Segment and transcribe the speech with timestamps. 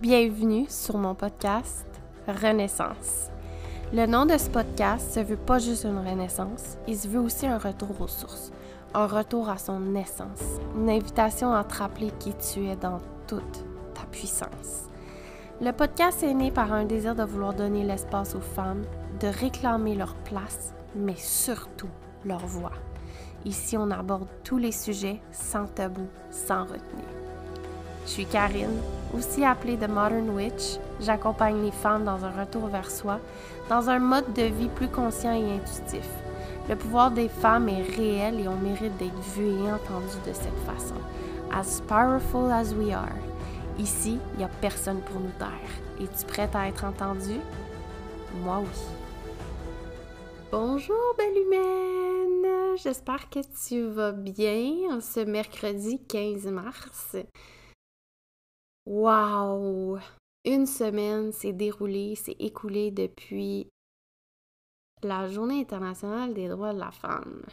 [0.00, 1.84] Bienvenue sur mon podcast
[2.28, 3.30] Renaissance.
[3.92, 7.48] Le nom de ce podcast se veut pas juste une renaissance, il se veut aussi
[7.48, 8.52] un retour aux sources,
[8.94, 13.64] un retour à son essence, une invitation à te rappeler qui tu es dans toute
[13.92, 14.84] ta puissance.
[15.60, 18.84] Le podcast est né par un désir de vouloir donner l'espace aux femmes,
[19.18, 21.90] de réclamer leur place, mais surtout
[22.24, 22.74] leur voix.
[23.44, 27.27] Ici, on aborde tous les sujets sans tabou, sans retenue.
[28.08, 28.80] Je suis Karine,
[29.14, 30.78] aussi appelée The Modern Witch.
[30.98, 33.20] J'accompagne les femmes dans un retour vers soi,
[33.68, 36.08] dans un mode de vie plus conscient et intuitif.
[36.70, 40.58] Le pouvoir des femmes est réel et on mérite d'être vu et entendu de cette
[40.64, 40.94] façon.
[41.52, 43.12] As powerful as we are.
[43.78, 46.00] Ici, il n'y a personne pour nous taire.
[46.00, 47.42] Es-tu prête à être entendue?
[48.42, 48.80] Moi oui.
[50.50, 52.76] Bonjour, belle humaine!
[52.82, 57.16] J'espère que tu vas bien ce mercredi 15 mars.
[58.88, 59.98] Wow!
[60.46, 63.68] Une semaine s'est déroulée, s'est écoulée depuis
[65.02, 67.44] la Journée internationale des droits de la femme.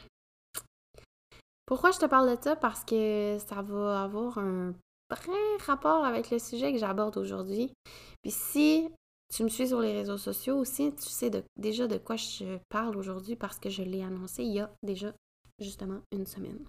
[1.66, 2.56] Pourquoi je te parle de ça?
[2.56, 4.73] Parce que ça va avoir un
[5.09, 7.73] vrai rapport avec le sujet que j'aborde aujourd'hui.
[8.22, 8.88] Puis si
[9.36, 12.95] tu me suis sur les réseaux sociaux aussi, tu sais déjà de quoi je parle
[12.95, 15.13] aujourd'hui parce que je l'ai annoncé il y a déjà
[15.59, 16.66] justement une semaine.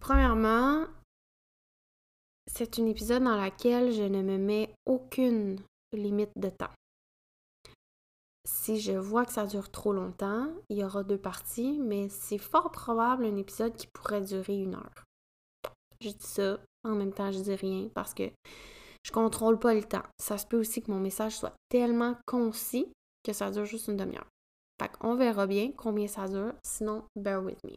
[0.00, 0.86] Premièrement,
[2.46, 5.60] c'est un épisode dans lequel je ne me mets aucune
[5.92, 6.72] limite de temps.
[8.44, 12.38] Si je vois que ça dure trop longtemps, il y aura deux parties, mais c'est
[12.38, 15.04] fort probable un épisode qui pourrait durer une heure.
[16.00, 18.24] Je dis ça, en même temps je dis rien parce que
[19.04, 20.02] je contrôle pas le temps.
[20.18, 22.90] Ça se peut aussi que mon message soit tellement concis
[23.22, 24.28] que ça dure juste une demi-heure.
[24.80, 27.76] Fait qu'on verra bien combien ça dure, sinon bear with me.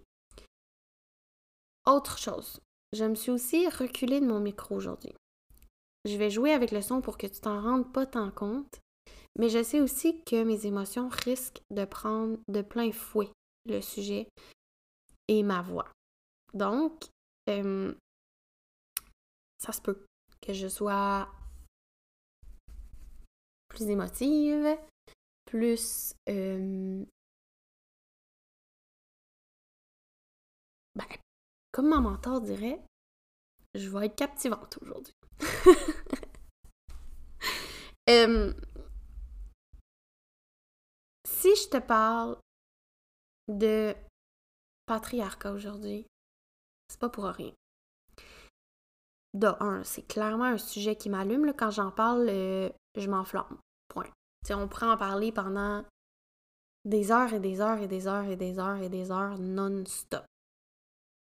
[1.85, 2.61] Autre chose,
[2.93, 5.13] je me suis aussi reculée de mon micro aujourd'hui.
[6.05, 8.79] Je vais jouer avec le son pour que tu t'en rendes pas tant compte,
[9.37, 13.29] mais je sais aussi que mes émotions risquent de prendre de plein fouet
[13.65, 14.29] le sujet
[15.27, 15.91] et ma voix.
[16.53, 17.05] Donc,
[17.49, 17.93] euh,
[19.59, 20.05] ça se peut
[20.41, 21.27] que je sois
[23.67, 24.77] plus émotive,
[25.45, 27.03] plus euh,
[31.73, 32.79] comme ma mentor dirait,
[33.73, 35.13] je vais être captivante aujourd'hui.
[41.27, 42.37] si je te parle
[43.47, 43.95] de
[44.85, 46.05] patriarcat aujourd'hui,
[46.87, 47.51] c'est pas pour rien.
[49.33, 51.53] De un, c'est clairement un sujet qui m'allume.
[51.57, 53.57] Quand j'en parle, euh, je m'enflamme.
[53.87, 54.11] Point.
[54.51, 55.83] on pourrait en parler pendant
[56.85, 60.23] des heures et des heures et des heures et des heures et des heures non-stop.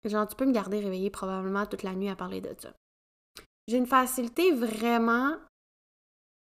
[0.05, 2.73] Genre, tu peux me garder réveillée probablement toute la nuit à parler de ça.
[3.67, 5.37] J'ai une facilité vraiment.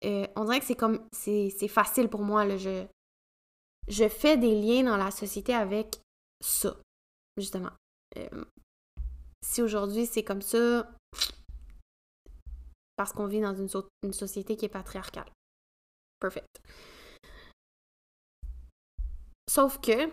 [0.03, 1.07] Euh, on dirait que c'est comme.
[1.11, 2.45] C'est facile pour moi.
[2.45, 2.85] Là, je,
[3.87, 5.99] je fais des liens dans la société avec
[6.43, 6.75] ça,
[7.37, 7.71] justement.
[8.17, 8.45] Euh,
[9.43, 10.89] si aujourd'hui c'est comme ça,
[12.95, 13.69] parce qu'on vit dans une,
[14.03, 15.31] une société qui est patriarcale.
[16.19, 16.61] Perfect.
[19.49, 20.09] Sauf que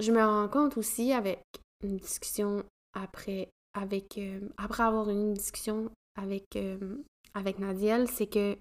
[0.00, 1.42] je me rends compte aussi avec
[1.82, 7.02] une discussion après, avec, euh, après avoir une discussion avec, euh,
[7.34, 8.56] avec Nadiel, c'est que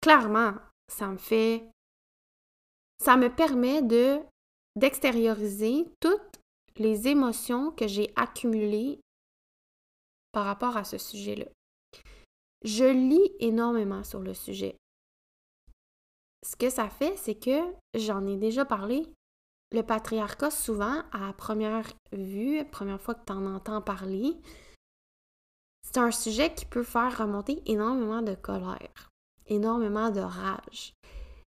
[0.00, 0.54] clairement,
[0.88, 1.64] ça me fait.
[3.02, 4.20] Ça me permet de
[4.76, 6.40] d'extérioriser toutes
[6.76, 9.00] les émotions que j'ai accumulées
[10.32, 11.46] par rapport à ce sujet-là.
[12.62, 14.76] Je lis énormément sur le sujet.
[16.42, 17.58] Ce que ça fait, c'est que
[17.94, 19.02] j'en ai déjà parlé
[19.72, 24.36] le patriarcat, souvent, à première vue, première fois que tu en entends parler,
[25.82, 29.10] c'est un sujet qui peut faire remonter énormément de colère,
[29.46, 30.94] énormément de rage.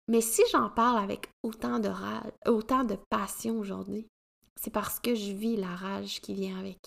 [0.08, 4.08] Mais si j'en parle avec autant de rage, autant de passion aujourd'hui,
[4.56, 6.80] c'est parce que je vis la rage qui vient avec.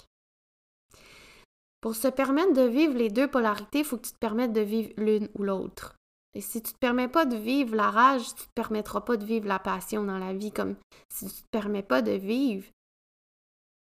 [1.81, 4.61] Pour se permettre de vivre les deux polarités, il faut que tu te permettes de
[4.61, 5.98] vivre l'une ou l'autre.
[6.35, 9.25] Et si tu te permets pas de vivre la rage, tu te permettras pas de
[9.25, 10.77] vivre la passion dans la vie, comme
[11.09, 12.71] si tu te permets pas de vivre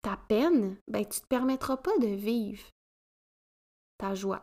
[0.02, 2.64] ta peine, ben tu te permettras pas de vivre
[3.98, 4.42] ta joie.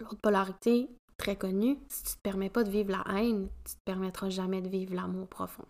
[0.00, 3.80] L'autre polarité, très connue, si tu te permets pas de vivre la haine, tu te
[3.84, 5.64] permettras jamais de vivre l'amour profond.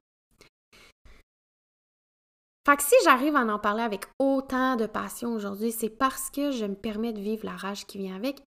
[2.67, 6.67] Fait si j'arrive à en parler avec autant de passion aujourd'hui, c'est parce que je
[6.67, 8.43] me permets de vivre la rage qui vient avec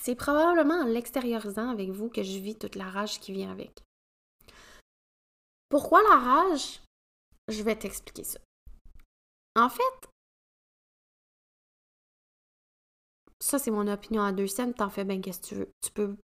[0.00, 3.82] c'est probablement en l'extériorisant avec vous que je vis toute la rage qui vient avec.
[5.68, 6.80] Pourquoi la rage?
[7.48, 8.38] Je vais t'expliquer ça.
[9.56, 10.08] En fait,
[13.40, 15.70] ça c'est mon opinion à deux cents, t'en fais bien qu'est-ce que tu veux.
[15.82, 16.16] Tu peux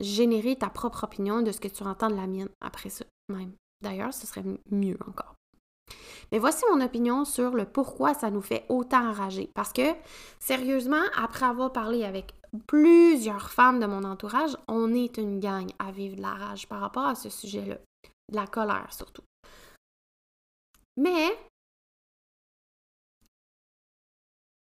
[0.00, 3.54] générer ta propre opinion de ce que tu entends de la mienne après ça, même.
[3.82, 5.34] D'ailleurs, ce serait mieux encore.
[6.32, 9.50] Mais voici mon opinion sur le pourquoi ça nous fait autant enrager.
[9.54, 9.94] Parce que,
[10.38, 12.34] sérieusement, après avoir parlé avec
[12.66, 16.80] plusieurs femmes de mon entourage, on est une gang à vivre de la rage par
[16.80, 17.76] rapport à ce sujet-là.
[18.28, 19.22] De la colère surtout.
[20.96, 21.36] Mais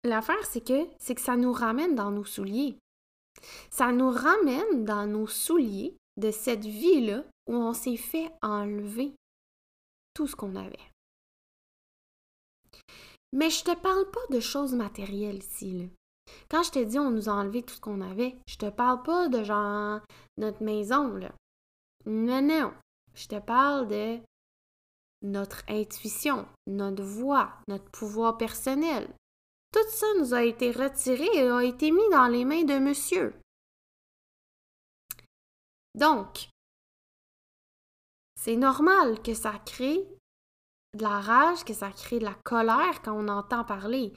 [0.03, 2.77] l'affaire, c'est que c'est que ça nous ramène dans nos souliers.
[3.69, 9.13] Ça nous ramène dans nos souliers de cette vie-là où on s'est fait enlever
[10.13, 10.92] tout ce qu'on avait.
[13.33, 15.89] Mais je te parle pas de choses matérielles ici.
[16.50, 19.01] Quand je te dis on nous a enlevé tout ce qu'on avait, je te parle
[19.01, 20.01] pas de genre
[20.38, 21.31] notre maison, là.
[22.06, 22.74] Non, non.
[23.15, 24.19] Je te parle de
[25.24, 29.12] notre intuition, notre voix, notre pouvoir personnel.
[29.71, 33.33] Tout ça nous a été retiré et a été mis dans les mains de monsieur.
[35.95, 36.50] Donc,
[38.36, 40.06] c'est normal que ça crée
[40.93, 44.13] de la rage, que ça crée de la colère quand on entend parler.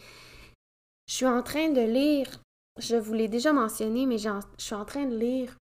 [1.06, 2.28] Je suis en train de lire,
[2.78, 4.28] je vous l'ai déjà mentionné, mais je
[4.58, 5.56] suis en train de lire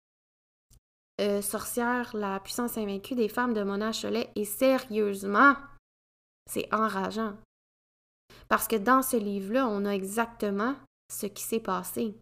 [1.20, 5.54] euh, Sorcière, la puissance invaincue des femmes de Mona Cholet et sérieusement,
[6.50, 7.36] c'est enrageant.
[8.48, 10.74] Parce que dans ce livre-là, on a exactement
[11.10, 12.16] ce qui s'est passé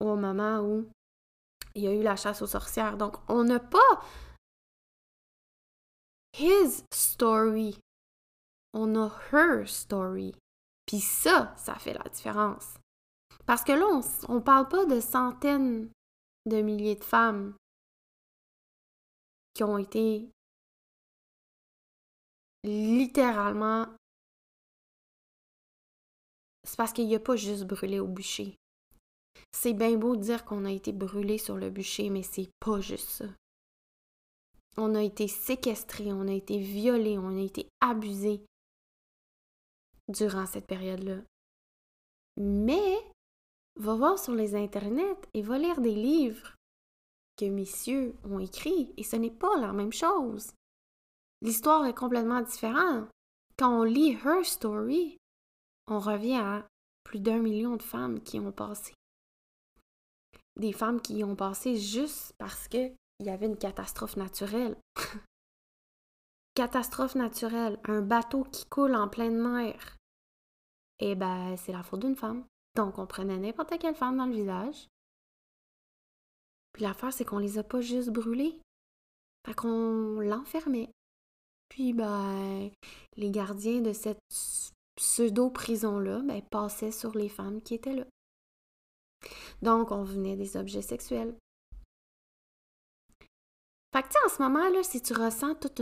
[0.00, 0.86] au moment où
[1.74, 2.96] il y a eu la chasse aux sorcières.
[2.96, 4.00] Donc, on n'a pas
[6.38, 7.78] his story.
[8.74, 10.34] On a her story.
[10.86, 12.74] Puis ça, ça fait la différence.
[13.46, 15.90] Parce que là, on ne parle pas de centaines
[16.46, 17.54] de milliers de femmes
[19.54, 20.28] qui ont été
[22.64, 23.88] littéralement...
[26.64, 28.56] C'est parce qu'il n'y a pas juste brûlé au bûcher.
[29.52, 32.80] C'est bien beau de dire qu'on a été brûlé sur le bûcher, mais c'est pas
[32.80, 33.24] juste ça.
[34.76, 38.40] On a été séquestré, on a été violé, on a été abusé
[40.08, 41.18] durant cette période-là.
[42.38, 42.96] Mais,
[43.76, 46.56] va voir sur les internets et va lire des livres
[47.36, 50.52] que messieurs ont écrits et ce n'est pas la même chose.
[51.42, 53.08] L'histoire est complètement différente.
[53.58, 55.16] Quand on lit Her Story,
[55.88, 56.66] on revient à
[57.04, 58.94] plus d'un million de femmes qui ont passé.
[60.56, 62.92] Des femmes qui ont passé juste parce que
[63.22, 64.76] il y avait une catastrophe naturelle.
[66.54, 69.96] catastrophe naturelle, un bateau qui coule en pleine mer.
[70.98, 72.44] Eh ben, c'est la faute d'une femme.
[72.74, 74.88] Donc, on prenait n'importe quelle femme dans le visage.
[76.72, 78.58] Puis l'affaire, c'est qu'on les a pas juste brûlées.
[79.46, 80.90] Fait qu'on l'enfermait.
[81.68, 82.70] Puis, ben,
[83.16, 84.18] les gardiens de cette
[84.96, 88.06] pseudo-prison-là, ben, passaient sur les femmes qui étaient là.
[89.62, 91.36] Donc, on venait des objets sexuels.
[93.92, 95.80] Fait que, tu sais, en ce moment-là, si tu ressens toute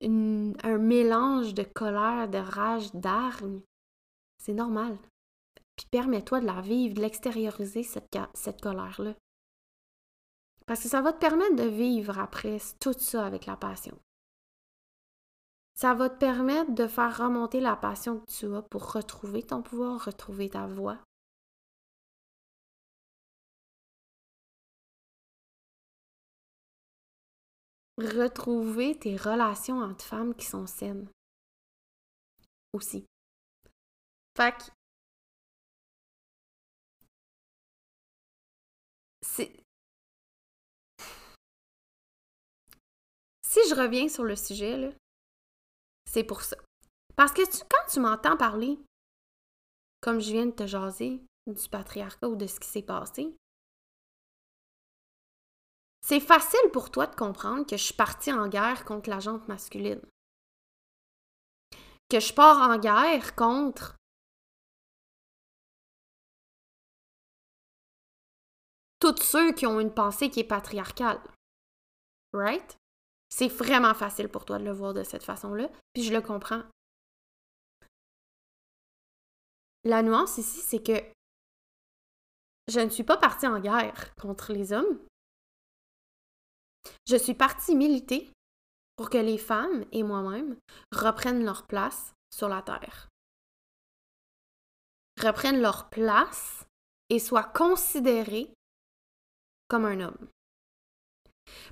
[0.00, 3.60] un mélange de colère, de rage, d'argne,
[4.38, 4.96] c'est normal.
[5.76, 9.14] Puis permets-toi de la vivre, de l'extérioriser, cette, cette colère-là.
[10.66, 13.98] Parce que ça va te permettre de vivre après tout ça avec la passion.
[15.74, 19.62] Ça va te permettre de faire remonter la passion que tu as pour retrouver ton
[19.62, 20.98] pouvoir, retrouver ta voix,
[28.06, 31.08] retrouver tes relations entre femmes qui sont saines.
[32.72, 33.04] Aussi.
[34.36, 34.64] Fait que.
[43.42, 44.94] Si je reviens sur le sujet,
[46.06, 46.56] c'est pour ça.
[47.16, 48.78] Parce que tu, quand tu m'entends parler,
[50.00, 53.34] comme je viens de te jaser, du patriarcat ou de ce qui s'est passé,
[56.08, 59.46] c'est facile pour toi de comprendre que je suis partie en guerre contre la jante
[59.46, 60.00] masculine.
[62.08, 63.94] Que je pars en guerre contre
[69.00, 71.20] tous ceux qui ont une pensée qui est patriarcale.
[72.32, 72.78] Right?
[73.28, 76.62] C'est vraiment facile pour toi de le voir de cette façon-là, puis je le comprends.
[79.84, 81.04] La nuance ici, c'est que
[82.68, 84.98] je ne suis pas partie en guerre contre les hommes,
[87.06, 88.30] je suis partie militer
[88.96, 90.56] pour que les femmes et moi-même
[90.92, 93.08] reprennent leur place sur la Terre.
[95.22, 96.66] Reprennent leur place
[97.10, 98.52] et soient considérées
[99.68, 100.28] comme un homme.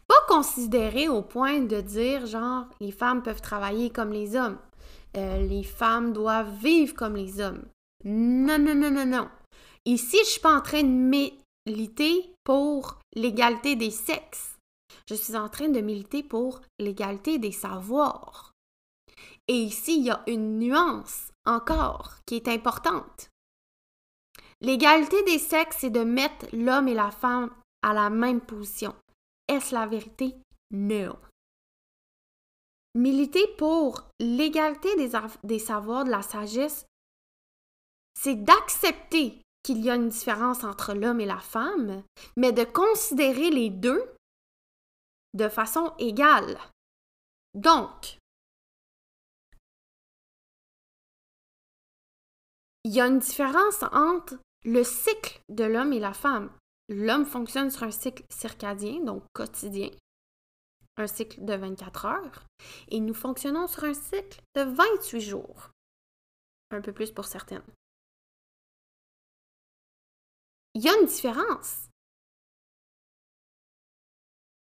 [0.06, 4.58] Pas considérer au point de dire, genre, les femmes peuvent travailler comme les hommes.
[5.16, 7.64] Euh, les femmes doivent vivre comme les hommes.
[8.04, 9.28] Non, non, non, non, non.
[9.84, 11.30] Ici, je suis pas en train de
[11.66, 14.55] militer pour l'égalité des sexes.
[15.08, 18.52] Je suis en train de militer pour l'égalité des savoirs.
[19.48, 23.30] Et ici, il y a une nuance encore qui est importante.
[24.60, 27.50] L'égalité des sexes, c'est de mettre l'homme et la femme
[27.82, 28.94] à la même position.
[29.48, 30.34] Est-ce la vérité?
[30.72, 31.16] Non.
[32.96, 34.88] Militer pour l'égalité
[35.44, 36.86] des, savoirs, de la sagesse,
[38.18, 42.02] c'est d'accepter qu'il y a une différence entre l'homme et la femme,
[42.36, 44.02] mais de considérer les deux
[45.36, 46.58] de façon égale.
[47.54, 48.18] Donc,
[52.84, 56.50] il y a une différence entre le cycle de l'homme et la femme.
[56.88, 59.90] L'homme fonctionne sur un cycle circadien, donc quotidien,
[60.96, 62.44] un cycle de 24 heures,
[62.88, 65.70] et nous fonctionnons sur un cycle de 28 jours,
[66.70, 67.64] un peu plus pour certaines.
[70.74, 71.88] Il y a une différence.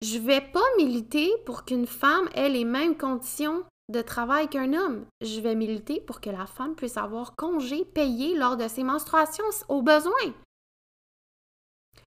[0.07, 5.07] Je vais pas militer pour qu'une femme ait les mêmes conditions de travail qu'un homme.
[5.21, 9.49] Je vais militer pour que la femme puisse avoir congé payé lors de ses menstruations
[9.67, 10.33] au besoin.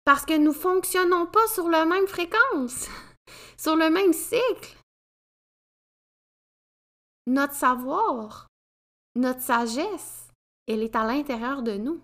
[0.05, 2.89] Parce que nous fonctionnons pas sur la même fréquence,
[3.57, 4.77] sur le même cycle.
[7.29, 8.49] Notre savoir,
[9.15, 10.31] notre sagesse,
[10.67, 12.01] elle est à l'intérieur de nous.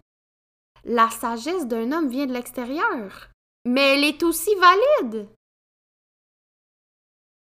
[0.85, 3.31] La sagesse d'un homme vient de l'extérieur,
[3.65, 5.29] mais elle est aussi valide.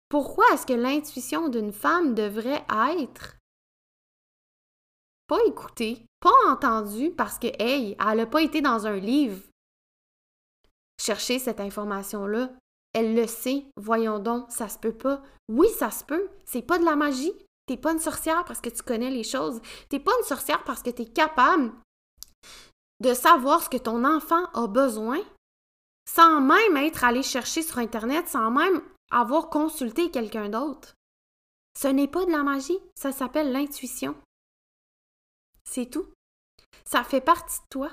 [0.09, 2.65] Pourquoi est-ce que l'intuition d'une femme devrait
[2.99, 3.37] être
[5.27, 9.39] pas écoutée, pas entendue parce que, hey, elle n'a pas été dans un livre?
[10.99, 12.49] Chercher cette information-là.
[12.93, 15.21] Elle le sait, voyons donc, ça se peut pas.
[15.47, 17.33] Oui, ça se peut, c'est pas de la magie.
[17.67, 19.61] T'es pas une sorcière parce que tu connais les choses.
[19.89, 21.71] T'es pas une sorcière parce que tu es capable
[22.99, 25.21] de savoir ce que ton enfant a besoin
[26.09, 30.95] sans même être allé chercher sur Internet, sans même avoir consulté quelqu'un d'autre.
[31.75, 34.15] Ce n'est pas de la magie, ça s'appelle l'intuition.
[35.63, 36.13] C'est tout.
[36.85, 37.91] Ça fait partie de toi.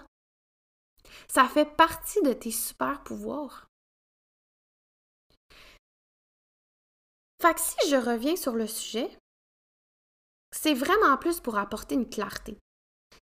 [1.29, 3.67] Ça fait partie de tes super pouvoirs.
[7.41, 9.17] Fait que si je reviens sur le sujet,
[10.51, 12.59] c'est vraiment plus pour apporter une clarté.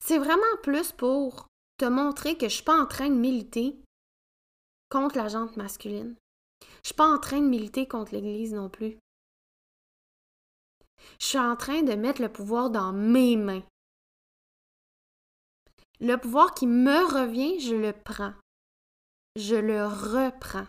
[0.01, 1.47] C'est vraiment plus pour
[1.79, 3.83] te montrer que je suis pas en train de militer
[4.91, 6.15] contre la jante masculine.
[6.83, 8.99] Je suis pas en train de militer contre l'Église non plus.
[11.21, 13.63] Je suis en train de mettre le pouvoir dans mes mains.
[16.01, 18.35] Le pouvoir qui me revient, je le prends.
[19.37, 20.67] Je le reprends.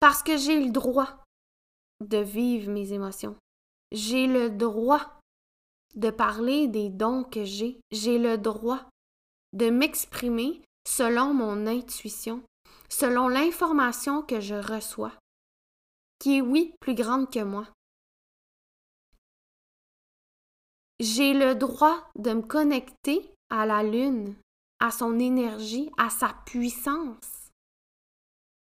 [0.00, 1.24] Parce que j'ai le droit
[2.00, 3.36] de vivre mes émotions.
[3.92, 5.20] J'ai le droit
[5.94, 7.80] de parler des dons que j'ai.
[7.90, 8.88] J'ai le droit
[9.52, 12.42] de m'exprimer selon mon intuition
[12.92, 15.12] selon l'information que je reçois,
[16.18, 17.66] qui est oui plus grande que moi.
[21.00, 24.36] J'ai le droit de me connecter à la Lune,
[24.78, 27.50] à son énergie, à sa puissance,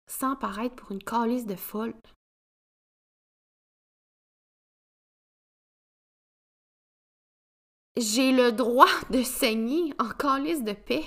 [0.07, 1.95] sans paraître pour une calice de folle.
[7.97, 11.03] J'ai le droit de saigner en calice de paix.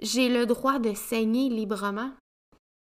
[0.00, 2.12] J'ai le droit de saigner librement.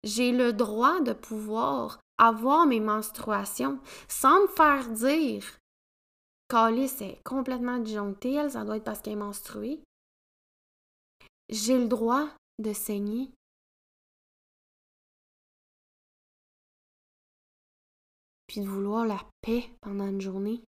[0.04, 5.58] J'ai le droit de pouvoir avoir mes menstruations sans me faire dire
[6.50, 9.82] Calice est complètement disjonctée, ça doit être parce qu'elle est menstruée.
[11.50, 12.30] J'ai le droit
[12.60, 13.32] de saigner.
[18.48, 20.64] Puis de vouloir la paix pendant une journée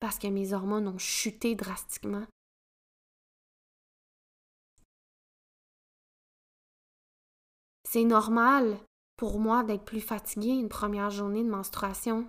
[0.00, 2.26] parce que mes hormones ont chuté drastiquement.
[7.94, 8.76] C'est normal
[9.16, 12.26] pour moi d'être plus fatiguée une première journée de menstruation.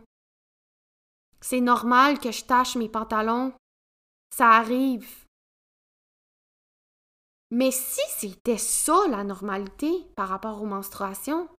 [1.42, 3.52] C'est normal que je tâche mes pantalons.
[4.30, 5.26] Ça arrive.
[7.50, 11.50] Mais si c'était ça la normalité par rapport aux menstruations,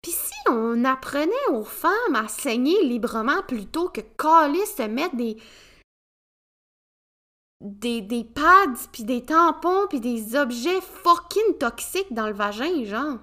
[0.00, 5.36] puis si on apprenait aux femmes à saigner librement plutôt que coller se mettre des,
[7.60, 13.18] des, des pads, puis des tampons, puis des objets fucking toxiques dans le vagin, genre.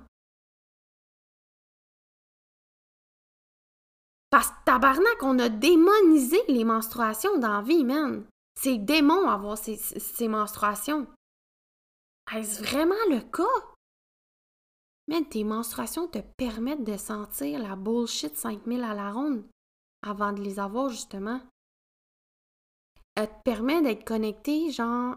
[4.30, 8.26] Parce que tabarnak, on a démonisé les menstruations dans la vie, man.
[8.60, 11.08] C'est démon avoir ces, ces menstruations.
[12.34, 13.44] Est-ce vraiment le cas?
[15.08, 19.46] Mais tes menstruations te permettent de sentir la bullshit 5000 à la ronde
[20.02, 21.40] avant de les avoir, justement.
[23.16, 25.16] Elle te permet d'être connecté, genre,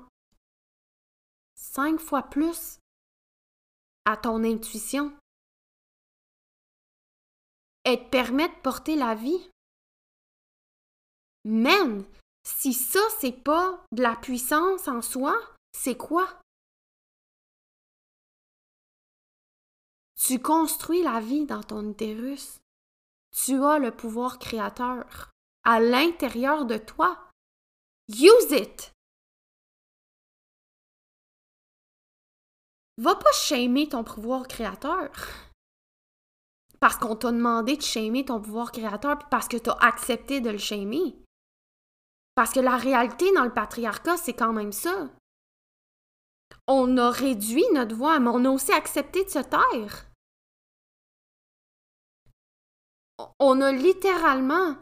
[1.55, 2.79] cinq fois plus
[4.05, 5.13] à ton intuition.
[7.85, 9.51] Elle te permet de porter la vie.
[11.45, 12.05] Man,
[12.45, 15.35] si ça, c'est pas de la puissance en soi,
[15.73, 16.41] c'est quoi?
[20.21, 22.59] Tu construis la vie dans ton utérus.
[23.31, 25.31] Tu as le pouvoir créateur
[25.65, 27.28] à l'intérieur de toi.
[28.09, 28.93] Use it!
[32.97, 35.11] Va pas shamer ton pouvoir créateur.
[36.81, 40.41] Parce qu'on t'a demandé de shamer ton pouvoir créateur, puis parce que tu as accepté
[40.41, 41.17] de le shamer.
[42.35, 45.11] Parce que la réalité dans le patriarcat, c'est quand même ça.
[46.67, 50.07] On a réduit notre voix, mais on a aussi accepté de se taire.
[53.39, 54.77] On a littéralement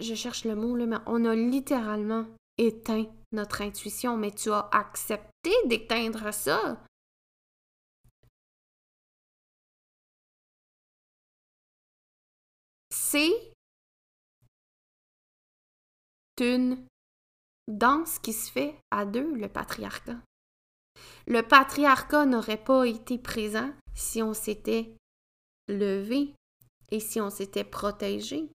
[0.00, 2.26] je cherche le mot là, mais on a littéralement
[2.58, 6.82] éteint notre intuition, mais tu as accepté d'éteindre ça.
[12.90, 13.52] C'est
[16.40, 16.86] une
[17.68, 20.18] danse qui se fait à deux, le patriarcat.
[21.26, 24.94] Le patriarcat n'aurait pas été présent si on s'était
[25.68, 26.34] levé
[26.90, 28.50] et si on s'était protégé.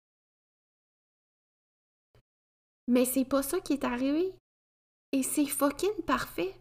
[2.87, 4.35] Mais c'est pas ça qui est arrivé.
[5.12, 6.54] Et c'est fucking parfait.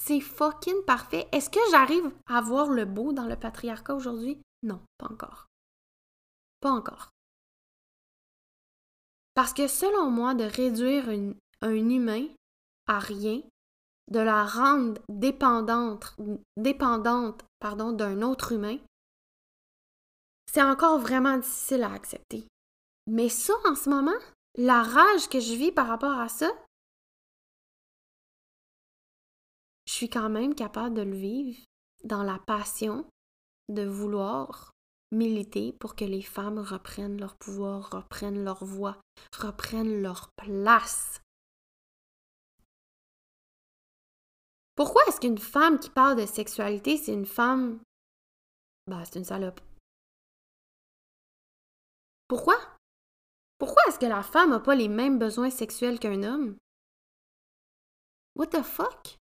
[0.00, 1.28] C'est fucking parfait.
[1.32, 4.40] Est-ce que j'arrive à voir le beau dans le patriarcat aujourd'hui?
[4.62, 5.46] Non, pas encore.
[6.60, 7.10] Pas encore.
[9.34, 12.26] Parce que selon moi, de réduire un humain
[12.86, 13.42] à rien,
[14.10, 16.16] de la rendre dépendante,
[16.56, 18.78] dépendante d'un autre humain,
[20.52, 22.46] c'est encore vraiment difficile à accepter.
[23.08, 24.18] Mais ça, en ce moment,
[24.56, 26.50] la rage que je vis par rapport à ça,
[29.86, 31.58] je suis quand même capable de le vivre
[32.04, 33.04] dans la passion
[33.68, 34.72] de vouloir
[35.12, 38.98] militer pour que les femmes reprennent leur pouvoir, reprennent leur voix,
[39.38, 41.20] reprennent leur place.
[44.76, 47.80] Pourquoi est-ce qu'une femme qui parle de sexualité, c'est une femme...
[48.86, 49.60] Bah, c'est une salope.
[52.28, 52.56] Pourquoi?
[53.58, 56.56] Pourquoi est-ce que la femme n'a pas les mêmes besoins sexuels qu'un homme?
[58.36, 59.16] What the fuck?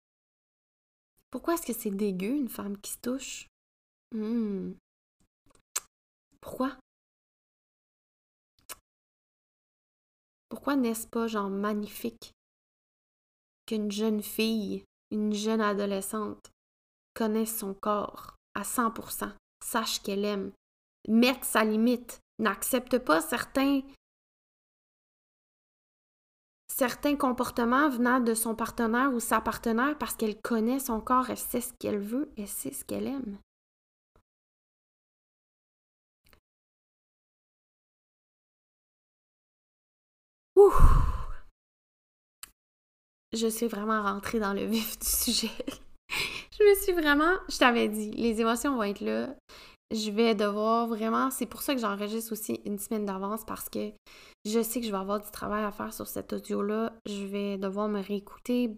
[1.31, 3.47] Pourquoi est-ce que c'est dégueu une femme qui se touche?
[4.13, 4.75] Hmm.
[6.41, 6.77] Pourquoi?
[10.49, 12.33] Pourquoi n'est-ce pas genre magnifique
[13.67, 16.51] qu'une jeune fille, une jeune adolescente
[17.15, 19.33] connaisse son corps à 100%,
[19.65, 20.53] sache qu'elle aime,
[21.09, 23.83] mette sa limite, n'accepte pas certains
[26.69, 31.37] certains comportements venant de son partenaire ou sa partenaire parce qu'elle connaît son corps, elle
[31.37, 33.39] sait ce qu'elle veut, elle sait ce qu'elle aime.
[40.57, 41.20] Ouh!
[43.33, 45.51] Je suis vraiment rentrée dans le vif du sujet.
[46.09, 49.37] je me suis vraiment, je t'avais dit, les émotions vont être là.
[49.93, 53.93] Je vais devoir vraiment, c'est pour ça que j'enregistre aussi une semaine d'avance parce que
[54.45, 56.93] je sais que je vais avoir du travail à faire sur cet audio-là.
[57.07, 58.77] Je vais devoir me réécouter,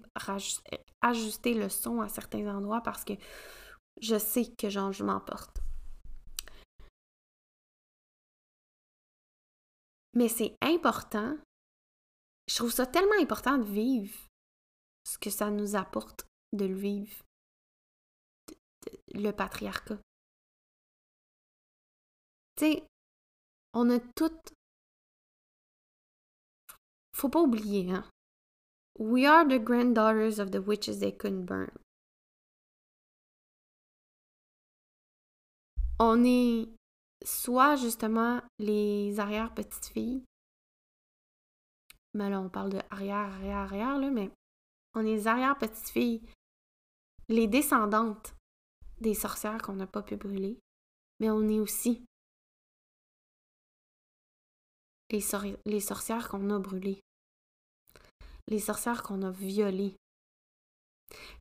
[1.01, 3.15] ajuster le son à certains endroits parce que
[4.01, 5.59] je sais que genre, je m'emporte.
[10.15, 11.37] Mais c'est important.
[12.49, 14.13] Je trouve ça tellement important de vivre
[15.05, 17.23] ce que ça nous apporte de vivre.
[19.15, 19.99] Le patriarcat.
[22.57, 22.85] Tu sais,
[23.75, 24.53] on a toutes
[27.23, 28.05] faut pas oublier, hein.
[28.99, 31.71] We are the granddaughters of the witches they couldn't burn.
[36.01, 36.69] On est
[37.25, 40.25] soit justement les arrière-petites-filles,
[42.15, 44.33] mais là on parle de arrière, arrière, arrière, là, mais
[44.95, 46.23] on est les arrière-petites-filles,
[47.29, 48.35] les descendantes
[49.01, 50.59] des sorcières qu'on n'a pas pu brûler,
[51.21, 52.05] mais on est aussi
[55.11, 57.03] les, sorcières qu'on a brûlées
[58.49, 59.97] les sorcières qu'on a violées,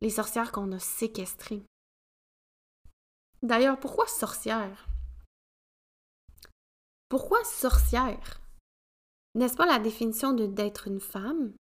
[0.01, 1.63] les sorcières qu'on a séquestrées.
[3.41, 4.87] D'ailleurs, pourquoi sorcière?
[7.09, 8.39] Pourquoi sorcière?
[9.33, 11.53] n'est-ce pas la définition d'être une femme?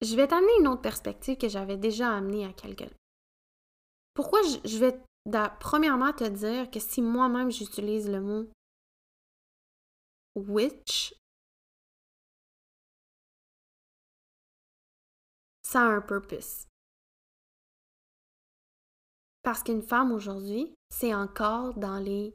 [0.00, 2.90] Je vais t'amener une autre perspective que j'avais déjà amenée à quelqu'un.
[4.14, 5.00] Pourquoi je, vais
[5.60, 8.48] premièrement te dire que si moi-même j'utilise le mot
[10.36, 11.14] witch,
[15.62, 16.66] ça a un purpose.
[19.42, 22.34] Parce qu'une femme aujourd'hui, c'est encore dans les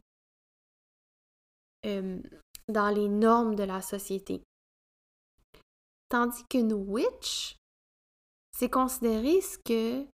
[1.86, 2.21] euh,
[2.69, 4.41] dans les normes de la société.
[6.10, 7.56] Tandis qu'une witch,
[8.52, 10.08] c'est considérer ce que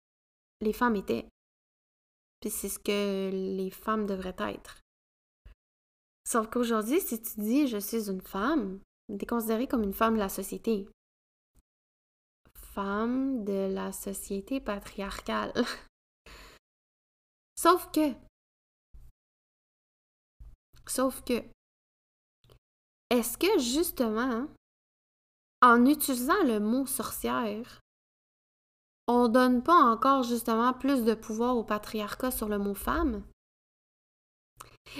[0.61, 1.29] les femmes étaient.
[2.41, 4.81] Puis c'est ce que les femmes devraient être.
[6.25, 10.15] Sauf qu'aujourd'hui, si tu dis je suis une femme, tu es considérée comme une femme
[10.15, 10.89] de la société.
[12.55, 15.53] Femme de la société patriarcale.
[17.57, 18.15] Sauf que.
[20.87, 21.45] Sauf que.
[23.11, 24.49] Est-ce que justement,
[25.63, 27.81] en utilisant le mot sorcière,
[29.09, 33.25] on donne pas encore justement plus de pouvoir au patriarcat sur le mot femme?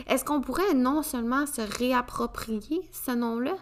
[0.07, 3.57] Est-ce qu'on pourrait non seulement se réapproprier ce nom-là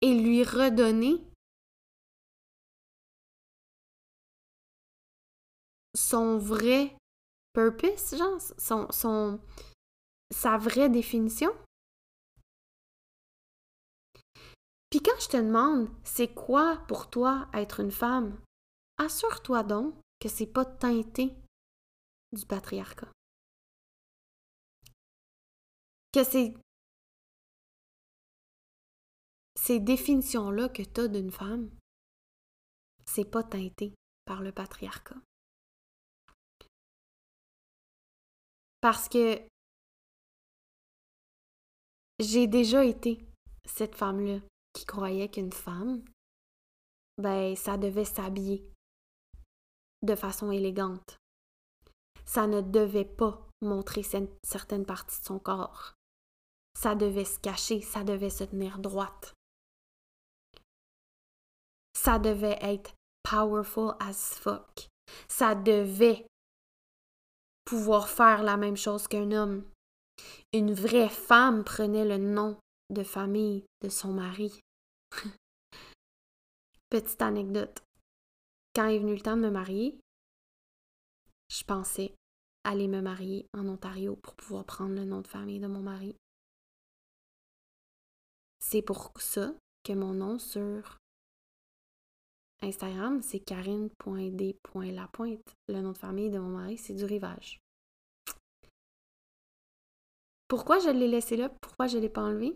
[0.00, 1.24] et lui redonner
[5.94, 6.96] son vrai
[7.52, 9.38] purpose, genre,
[10.30, 11.52] sa vraie définition?
[14.92, 18.38] Puis quand je te demande, c'est quoi pour toi être une femme?
[18.98, 21.34] Assure-toi donc que c'est pas teinté
[22.30, 23.10] du patriarcat.
[26.12, 26.52] Que c'est
[29.56, 31.70] ces définitions-là que tu as d'une femme,
[33.06, 33.94] c'est pas teinté
[34.26, 35.16] par le patriarcat.
[38.82, 39.40] Parce que
[42.18, 43.26] j'ai déjà été
[43.64, 44.40] cette femme-là
[44.72, 46.02] qui croyait qu'une femme,
[47.18, 48.64] ben, ça devait s'habiller
[50.02, 51.18] de façon élégante.
[52.24, 54.02] Ça ne devait pas montrer
[54.42, 55.94] certaines parties de son corps.
[56.78, 59.34] Ça devait se cacher, ça devait se tenir droite.
[61.94, 64.88] Ça devait être powerful as fuck.
[65.28, 66.26] Ça devait
[67.64, 69.64] pouvoir faire la même chose qu'un homme.
[70.52, 72.56] Une vraie femme prenait le nom
[72.92, 74.60] de famille de son mari.
[76.90, 77.82] Petite anecdote.
[78.74, 79.98] Quand est venu le temps de me marier,
[81.48, 82.14] je pensais
[82.64, 86.16] aller me marier en Ontario pour pouvoir prendre le nom de famille de mon mari.
[88.60, 90.98] C'est pour ça que mon nom sur
[92.62, 95.56] Instagram, c'est karine.d.lapointe.
[95.68, 97.58] Le nom de famille de mon mari, c'est du rivage.
[100.46, 101.48] Pourquoi je l'ai laissé là?
[101.48, 102.54] Pourquoi je ne l'ai pas enlevé?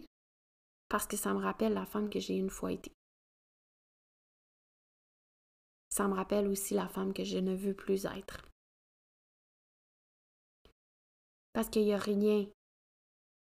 [0.89, 2.93] Parce que ça me rappelle la femme que j'ai une fois été.
[5.89, 8.43] Ça me rappelle aussi la femme que je ne veux plus être.
[11.53, 12.47] Parce qu'il n'y a rien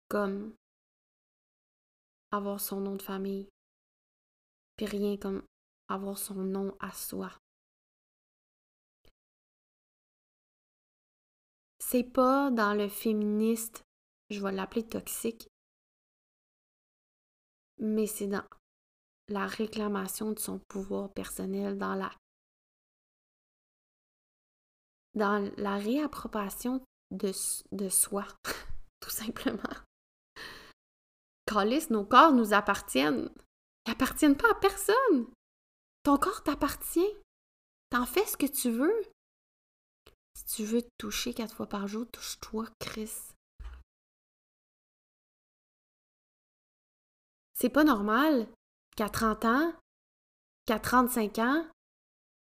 [0.10, 0.56] comme
[2.32, 3.48] avoir son nom de famille,
[4.76, 5.44] puis rien comme
[5.88, 7.32] avoir son nom à soi.
[11.78, 13.84] C'est pas dans le féministe,
[14.30, 15.50] je vais l'appeler toxique,
[17.82, 18.46] mais c'est dans
[19.28, 22.12] la réclamation de son pouvoir personnel, dans la
[25.13, 25.52] dans
[25.84, 28.26] réappropriation de, soi,
[29.02, 29.63] tout simplement.
[31.46, 33.30] Calis, nos corps nous appartiennent.
[33.86, 35.28] Ils n'appartiennent pas à personne.
[36.04, 37.13] Ton corps t'appartient.
[37.89, 38.94] T'en fais ce que tu veux.
[40.34, 43.12] Si tu veux te toucher quatre fois par jour, touche-toi, Chris.
[47.62, 48.47] C'est pas normal
[48.97, 49.74] qu'à 30 ans,
[50.65, 51.67] qu'à 35 ans,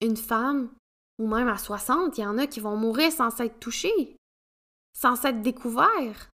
[0.01, 0.73] une femme,
[1.19, 4.17] ou même à 60, il y en a qui vont mourir sans s'être touchés,
[4.93, 6.31] sans s'être découverts.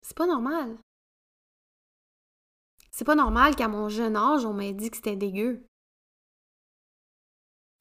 [0.00, 0.78] C'est pas normal.
[2.92, 5.66] C'est pas normal qu'à mon jeune âge, on m'ait dit que c'était dégueu.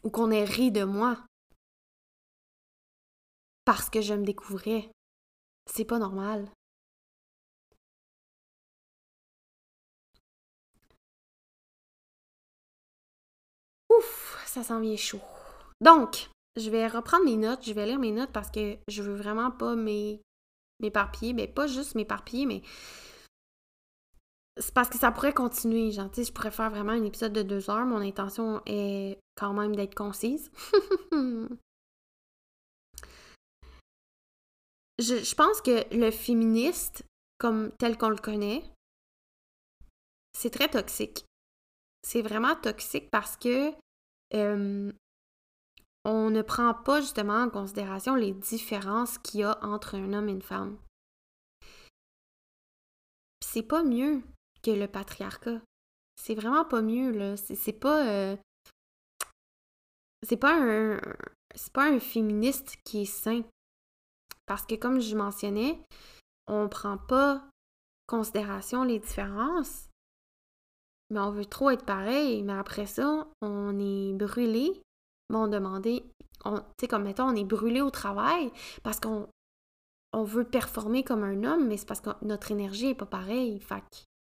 [0.03, 1.25] Ou qu'on ait ri de moi.
[3.63, 4.91] Parce que je me découvrais.
[5.67, 6.51] C'est pas normal.
[13.97, 15.21] Ouf, ça s'en vient chaud.
[15.81, 19.15] Donc, je vais reprendre mes notes, je vais lire mes notes parce que je veux
[19.15, 22.61] vraiment pas m'éparpiller, mais pas juste m'éparpiller, mais
[24.57, 25.91] c'est parce que ça pourrait continuer.
[25.91, 27.85] Genre, je pourrais faire vraiment un épisode de deux heures.
[27.85, 30.51] Mon intention est quand même d'être concise.
[34.99, 37.03] je, pense que le féministe,
[37.39, 38.63] comme tel qu'on le connaît,
[40.37, 41.25] c'est très toxique.
[42.03, 43.73] C'est vraiment toxique parce que
[46.05, 50.29] on ne prend pas justement en considération les différences qu'il y a entre un homme
[50.29, 50.77] et une femme.
[53.41, 54.21] C'est pas mieux
[54.63, 55.61] que le patriarcat.
[56.15, 57.37] C'est vraiment pas mieux, là.
[57.37, 58.07] C'est pas.
[58.07, 58.35] Euh,
[60.23, 60.99] c'est pas un.
[61.55, 63.43] C'est pas un féministe qui est sain.
[64.45, 65.79] Parce que, comme je mentionnais,
[66.47, 67.47] on prend pas
[68.07, 69.89] considération les différences,
[71.13, 72.43] mais on veut trop être pareil.
[72.43, 74.81] Mais après ça, on est brûlé.
[75.29, 76.03] M'ont demandé,
[76.43, 78.51] tu sais, comme mettons, on est brûlé au travail
[78.83, 79.27] parce qu'on
[80.11, 83.59] on veut performer comme un homme, mais c'est parce que notre énergie est pas pareille.
[83.61, 83.83] Fait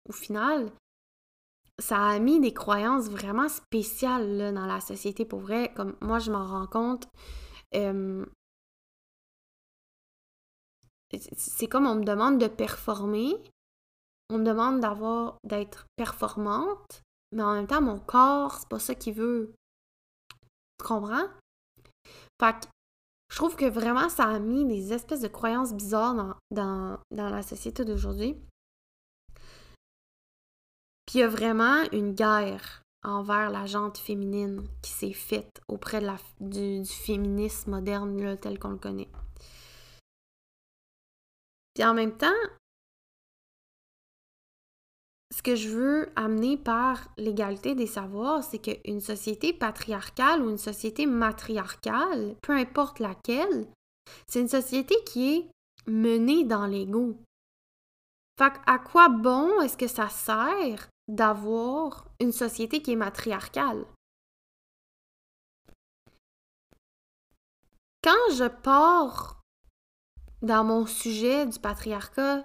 [0.08, 0.70] au final,
[1.78, 5.72] ça a mis des croyances vraiment spéciales dans la société pour vrai.
[5.74, 7.08] Comme moi, je m'en rends compte.
[11.36, 13.36] c'est comme on me demande de performer,
[14.32, 18.94] on me demande d'avoir d'être performante, mais en même temps, mon corps, c'est pas ça
[18.94, 19.54] qu'il veut.
[20.78, 21.28] Tu comprends?
[22.40, 22.66] Fait que
[23.30, 27.84] je trouve que vraiment ça a mis des espèces de croyances bizarres dans, la société
[27.84, 28.36] d'aujourd'hui.
[31.06, 36.02] Puis il y a vraiment une guerre envers la jante féminine qui s'est faite auprès
[36.40, 39.10] du, féminisme moderne tel qu'on le connaît.
[41.74, 42.28] Puis en même temps,
[45.32, 50.58] ce que je veux amener par l'égalité des savoirs, c'est qu'une société patriarcale ou une
[50.58, 53.66] société matriarcale, peu importe laquelle,
[54.26, 55.50] c'est une société qui est
[55.86, 57.16] menée dans l'ego.
[58.38, 63.86] Fait à quoi bon est-ce que ça sert d'avoir une société qui est matriarcale?
[68.04, 69.40] Quand je pars
[70.42, 72.44] dans mon sujet du patriarcat,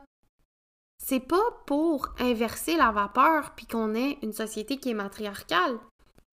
[1.07, 5.79] c'est pas pour inverser la vapeur puis qu'on ait une société qui est matriarcale.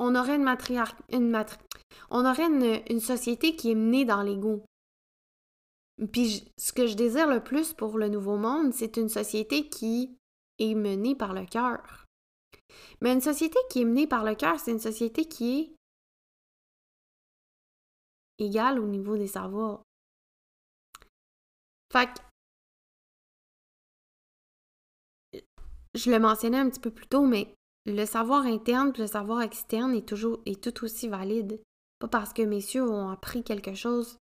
[0.01, 0.49] On aurait une
[1.13, 1.45] une
[2.11, 4.65] on aurait une, une, société qui est menée dans l'ego.
[6.13, 10.19] Puis ce que je désire le plus pour le nouveau monde, c'est une société qui
[10.59, 12.05] est menée par le cœur.
[13.01, 15.77] Mais une société qui est menée par le cœur, c'est une société qui
[18.41, 19.83] est égale au niveau des savoirs.
[21.93, 22.11] Fait
[25.95, 27.55] je le mentionnais un petit peu plus tôt, mais
[27.87, 31.61] le savoir interne et le savoir externe est toujours est tout aussi valide.
[31.99, 34.19] Pas parce que messieurs ont appris quelque chose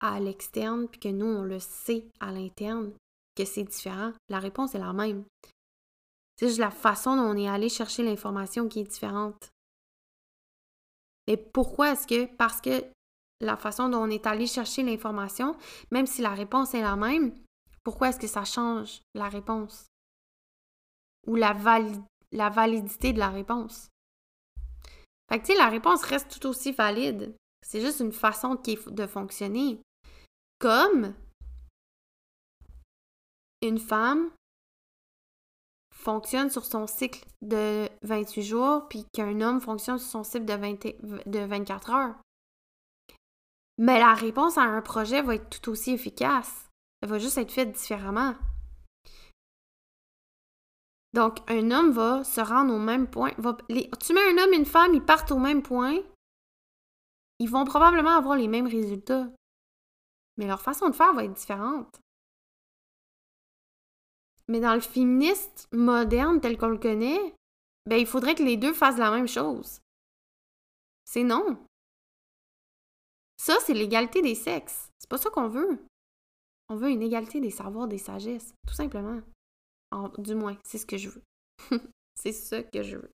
[0.00, 2.92] à l'externe puis que nous on le sait à l'interne
[3.36, 4.12] que c'est différent.
[4.28, 5.24] La réponse est la même.
[6.36, 9.50] C'est juste la façon dont on est allé chercher l'information qui est différente.
[11.28, 12.82] Mais pourquoi est-ce que parce que
[13.40, 15.54] la façon dont on est allé chercher l'information,
[15.90, 17.34] même si la réponse est la même,
[17.84, 19.89] pourquoi est-ce que ça change la réponse?
[21.26, 21.54] Ou la,
[22.32, 23.88] la validité de la réponse?
[25.28, 27.34] Fait que, tu sais, la réponse reste tout aussi valide.
[27.62, 29.80] C'est juste une façon de fonctionner.
[30.58, 31.14] Comme
[33.62, 34.30] une femme
[35.94, 41.30] fonctionne sur son cycle de 28 jours, puis qu'un homme fonctionne sur son cycle de,
[41.30, 42.14] de 24 heures.
[43.78, 46.68] Mais la réponse à un projet va être tout aussi efficace.
[47.02, 48.34] Elle va juste être faite différemment.
[51.12, 53.32] Donc, un homme va se rendre au même point.
[53.32, 55.98] tu mets un homme et une femme, ils partent au même point.
[57.40, 59.28] Ils vont probablement avoir les mêmes résultats.
[60.36, 62.00] Mais leur façon de faire va être différente.
[64.46, 67.34] Mais dans le féministe moderne tel qu'on le connaît,
[67.86, 69.80] ben, il faudrait que les deux fassent la même chose.
[71.04, 71.58] C'est non.
[73.36, 74.90] Ça, c'est l'égalité des sexes.
[74.98, 75.78] C'est pas ça qu'on veut.
[76.68, 79.20] On veut une égalité des savoirs, des sagesses, tout simplement.
[80.18, 81.22] Du moins, c'est ce que je veux.
[82.14, 83.10] c'est ça que je veux.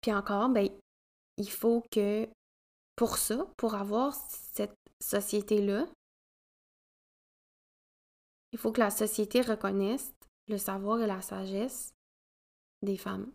[0.00, 0.68] puis encore, ben,
[1.38, 2.28] il faut que
[2.96, 5.86] pour ça, pour avoir cette société-là,
[8.52, 10.12] il faut que la société reconnaisse
[10.48, 11.94] le savoir et la sagesse
[12.82, 13.32] des femmes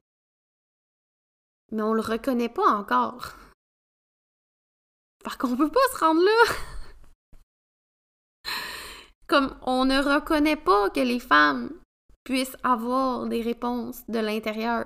[1.71, 3.33] mais on le reconnaît pas encore.
[5.23, 6.53] Par qu'on peut pas se rendre là.
[9.27, 11.71] Comme on ne reconnaît pas que les femmes
[12.23, 14.85] puissent avoir des réponses de l'intérieur.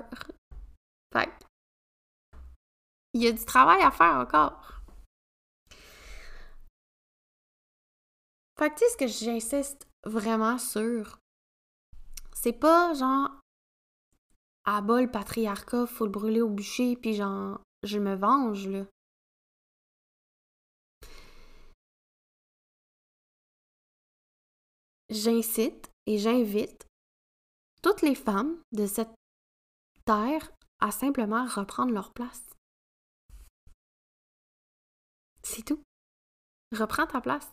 [1.13, 1.29] Fait
[3.13, 4.81] il y a du travail à faire encore.
[8.57, 11.17] Fait que tu sais ce que j'insiste vraiment sur,
[12.33, 13.41] c'est pas genre
[14.65, 18.85] à bas le patriarcat, faut le brûler au bûcher, puis genre, je me venge, là.
[25.11, 26.87] J'incite et j'invite
[27.83, 29.13] toutes les femmes de cette
[30.05, 32.43] terre à simplement reprendre leur place.
[35.43, 35.83] C'est tout.
[36.71, 37.51] Reprends ta place.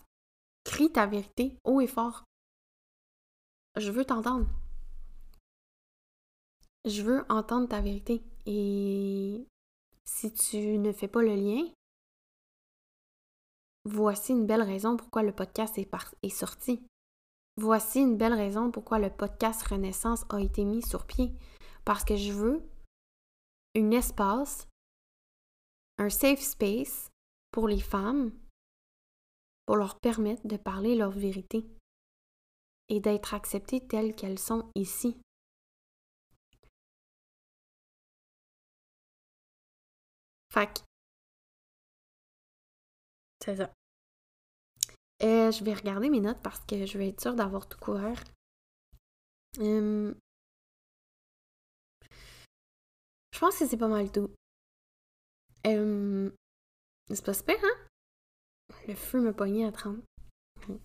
[0.64, 2.24] Crie ta vérité haut et fort.
[3.76, 4.46] Je veux t'entendre.
[6.84, 8.22] Je veux entendre ta vérité.
[8.46, 9.46] Et
[10.04, 11.70] si tu ne fais pas le lien,
[13.84, 16.87] voici une belle raison pourquoi le podcast est, sorti.
[17.60, 21.32] Voici une belle raison pourquoi le podcast Renaissance a été mis sur pied.
[21.84, 22.62] Parce que je veux
[23.76, 24.68] un espace,
[25.98, 27.10] un safe space
[27.50, 28.30] pour les femmes,
[29.66, 31.66] pour leur permettre de parler leur vérité
[32.88, 35.16] et d'être acceptées telles qu'elles sont ici.
[40.52, 40.84] Fac.
[43.40, 43.77] C'est ça.
[45.22, 48.22] Euh, je vais regarder mes notes parce que je vais être sûre d'avoir tout couvert.
[49.58, 50.14] Hum.
[53.32, 54.30] Je pense que c'est pas mal tout.
[55.66, 56.32] Hum.
[57.10, 57.88] C'est pas super, hein?
[58.86, 59.98] Le feu me pognait à 30.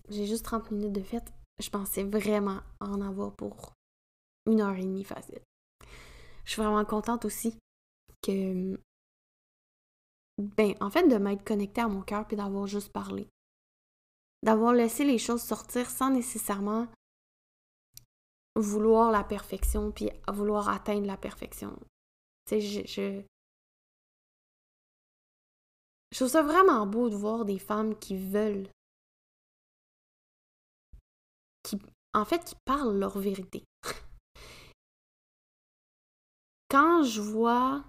[0.08, 1.32] J'ai juste 30 minutes de fête.
[1.60, 3.74] Je pensais vraiment en avoir pour
[4.46, 5.42] une heure et demie facile.
[6.44, 7.56] Je suis vraiment contente aussi
[8.20, 8.80] que.
[10.38, 13.28] Ben, en fait, de m'être connectée à mon cœur puis d'avoir juste parlé
[14.44, 16.86] d'avoir laissé les choses sortir sans nécessairement
[18.54, 21.74] vouloir la perfection puis vouloir atteindre la perfection.
[22.46, 23.22] Tu sais, je,
[26.14, 28.68] trouve ça vraiment beau de voir des femmes qui veulent,
[31.62, 31.78] qui,
[32.12, 33.64] en fait, qui parlent leur vérité.
[36.68, 37.82] Quand je vois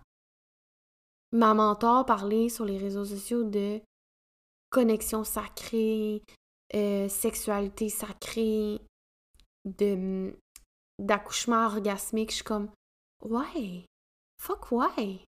[1.33, 3.81] ma mentor parler sur les réseaux sociaux de
[4.69, 6.23] connexion sacrée,
[6.75, 8.79] euh, sexualité sacrée,
[9.65, 10.37] de
[10.99, 12.71] d'accouchement orgasmique, je suis comme
[13.23, 13.85] ouais,
[14.41, 15.25] fuck ouais.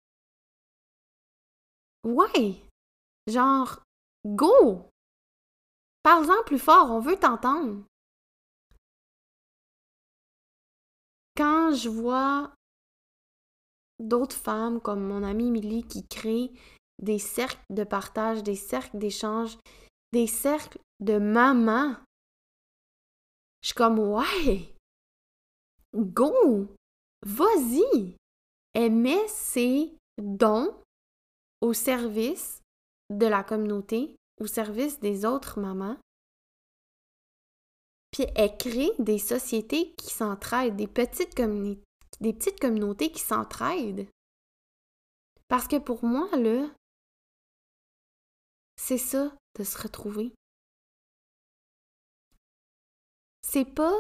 [2.04, 2.56] Ouais.
[3.28, 3.82] Genre
[4.26, 4.90] go.
[6.04, 7.84] Parle-en plus fort, on veut t'entendre.
[11.36, 12.54] Quand je vois
[14.00, 16.52] d'autres femmes comme mon amie Millie qui créent
[17.02, 19.58] des cercles de partage, des cercles d'échange,
[20.16, 21.98] des cercles de maman.
[23.62, 24.74] Je suis comme, ouais,
[25.94, 26.68] go,
[27.22, 28.16] vas-y.
[28.74, 30.74] Elle met ses dons
[31.60, 32.62] au service
[33.10, 35.98] de la communauté, au service des autres mamans.
[38.12, 44.08] Puis elle crée des sociétés qui s'entraident, des petites des petites communautés qui s'entraident.
[45.50, 46.70] Parce que pour moi, là,
[48.78, 50.34] c'est ça de se retrouver.
[53.42, 53.96] C'est pas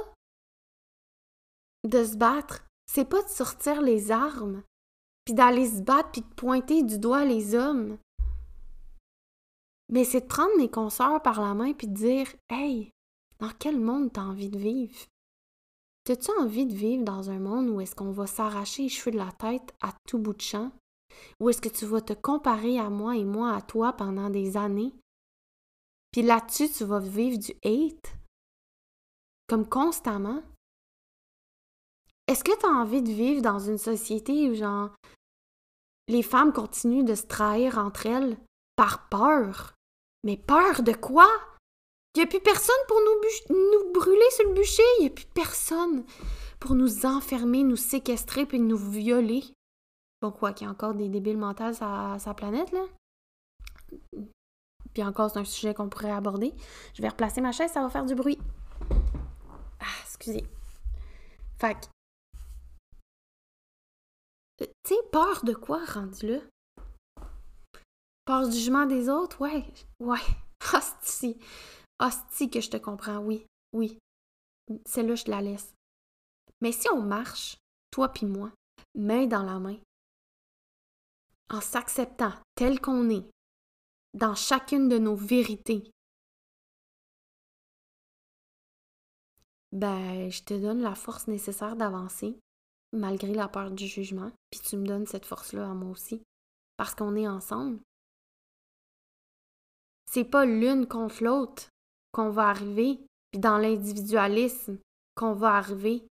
[1.83, 4.63] de se battre, c'est pas de sortir les armes,
[5.23, 7.97] puis d'aller se battre, puis de pointer du doigt les hommes.
[9.89, 12.91] Mais c'est de prendre mes consoeurs par la main puis de dire Hey,
[13.39, 14.95] dans quel monde t'as envie de vivre?
[16.05, 19.17] T'as-tu envie de vivre dans un monde où est-ce qu'on va s'arracher les cheveux de
[19.17, 20.71] la tête à tout bout de champ?
[21.39, 24.57] Ou est-ce que tu vas te comparer à moi et moi à toi pendant des
[24.57, 24.93] années?
[26.15, 28.15] Puis là-dessus, tu vas vivre du hate?
[29.49, 30.41] Comme constamment?
[32.25, 34.95] Est-ce que tu as envie de vivre dans une société où, genre,
[36.07, 38.37] les femmes continuent de se trahir entre elles
[38.77, 39.73] par peur?
[40.23, 41.27] Mais peur de quoi?
[42.15, 44.83] Il n'y a plus personne pour nous, nous brûler sur le bûcher.
[44.99, 46.05] Il n'y a plus personne
[46.61, 49.43] pour nous enfermer, nous séquestrer puis nous violer.
[50.21, 52.85] Bon, quoi, qu'il y a encore des débiles mentales à sa planète, là?
[54.95, 56.53] Puis encore, c'est un sujet qu'on pourrait aborder.
[56.93, 58.39] Je vais replacer ma chaise, ça va faire du bruit.
[59.81, 60.45] Ah, excusez.
[61.59, 61.89] Fait
[64.61, 66.39] euh, Tu peur de quoi rendu là?
[68.23, 69.41] Peur du jugement des autres?
[69.41, 69.65] Ouais,
[69.99, 70.17] ouais.
[70.73, 71.37] Hostie.
[71.99, 73.99] Hostie que je te comprends, oui, oui.
[74.85, 75.73] Celle-là, je la laisse.
[76.61, 77.57] Mais si on marche,
[77.91, 78.49] toi puis moi,
[78.95, 79.77] main dans la main,
[81.49, 83.29] en s'acceptant tel qu'on est,
[84.15, 85.91] dans chacune de nos vérités,
[89.73, 92.39] ben, je te donne la force nécessaire d'avancer,
[92.93, 96.23] malgré la peur du jugement, puis tu me donnes cette force-là à moi aussi,
[96.77, 97.79] parce qu'on est ensemble.
[100.09, 101.67] C'est pas l'une contre l'autre
[102.13, 104.79] qu'on va arriver, puis dans l'individualisme
[105.15, 106.07] qu'on va arriver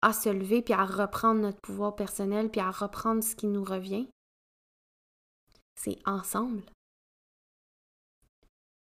[0.00, 3.64] à se lever, puis à reprendre notre pouvoir personnel, puis à reprendre ce qui nous
[3.64, 4.08] revient.
[5.74, 6.62] C'est ensemble.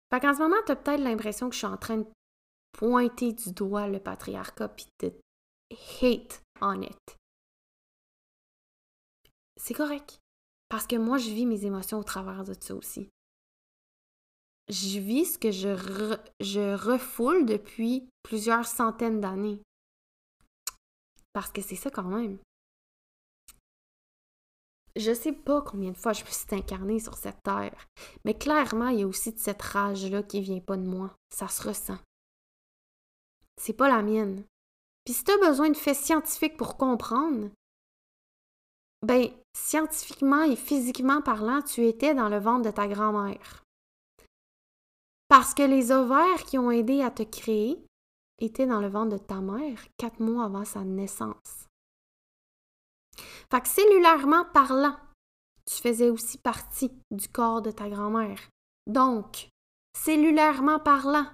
[0.09, 2.07] Fait qu'en ce moment, tu as peut-être l'impression que je suis en train de
[2.71, 5.13] pointer du doigt le patriarcat puis de
[6.01, 7.17] hate on it.
[9.57, 10.19] C'est correct.
[10.69, 13.09] Parce que moi, je vis mes émotions au travers de ça aussi.
[14.69, 19.61] Je vis ce que je, je refoule depuis plusieurs centaines d'années.
[21.33, 22.37] Parce que c'est ça quand même.
[24.97, 27.87] Je sais pas combien de fois je me suis incarnée sur cette terre,
[28.25, 31.15] mais clairement, il y a aussi de cette rage-là qui vient pas de moi.
[31.29, 31.99] Ça se ressent.
[33.61, 34.43] C'est pas la mienne.
[35.05, 37.51] Puis si t'as besoin de faits scientifiques pour comprendre,
[39.03, 43.63] ben, scientifiquement et physiquement parlant, tu étais dans le ventre de ta grand-mère.
[45.27, 47.85] Parce que les ovaires qui ont aidé à te créer
[48.39, 51.66] étaient dans le ventre de ta mère quatre mois avant sa naissance.
[53.51, 54.97] Fait que cellulairement parlant,
[55.65, 58.39] tu faisais aussi partie du corps de ta grand-mère.
[58.85, 59.49] Donc,
[59.93, 61.27] cellulairement parlant,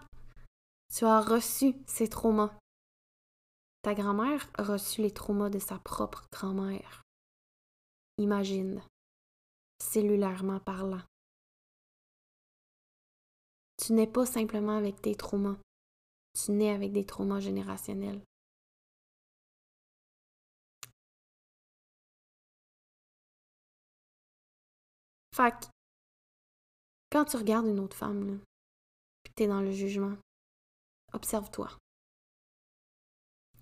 [0.94, 2.54] tu as reçu ces traumas.
[3.84, 7.04] Ta grand-mère a reçu les traumas de sa propre grand-mère.
[8.18, 8.82] Imagine,
[9.80, 11.02] cellulairement parlant.
[13.78, 15.58] Tu n'es pas simplement avec tes traumas,
[16.34, 18.22] tu nais avec des traumas générationnels.
[25.34, 25.70] Fait
[27.12, 28.38] quand tu regardes une autre femme, là,
[29.24, 30.18] puis tu es dans le jugement,
[31.14, 31.70] observe-toi.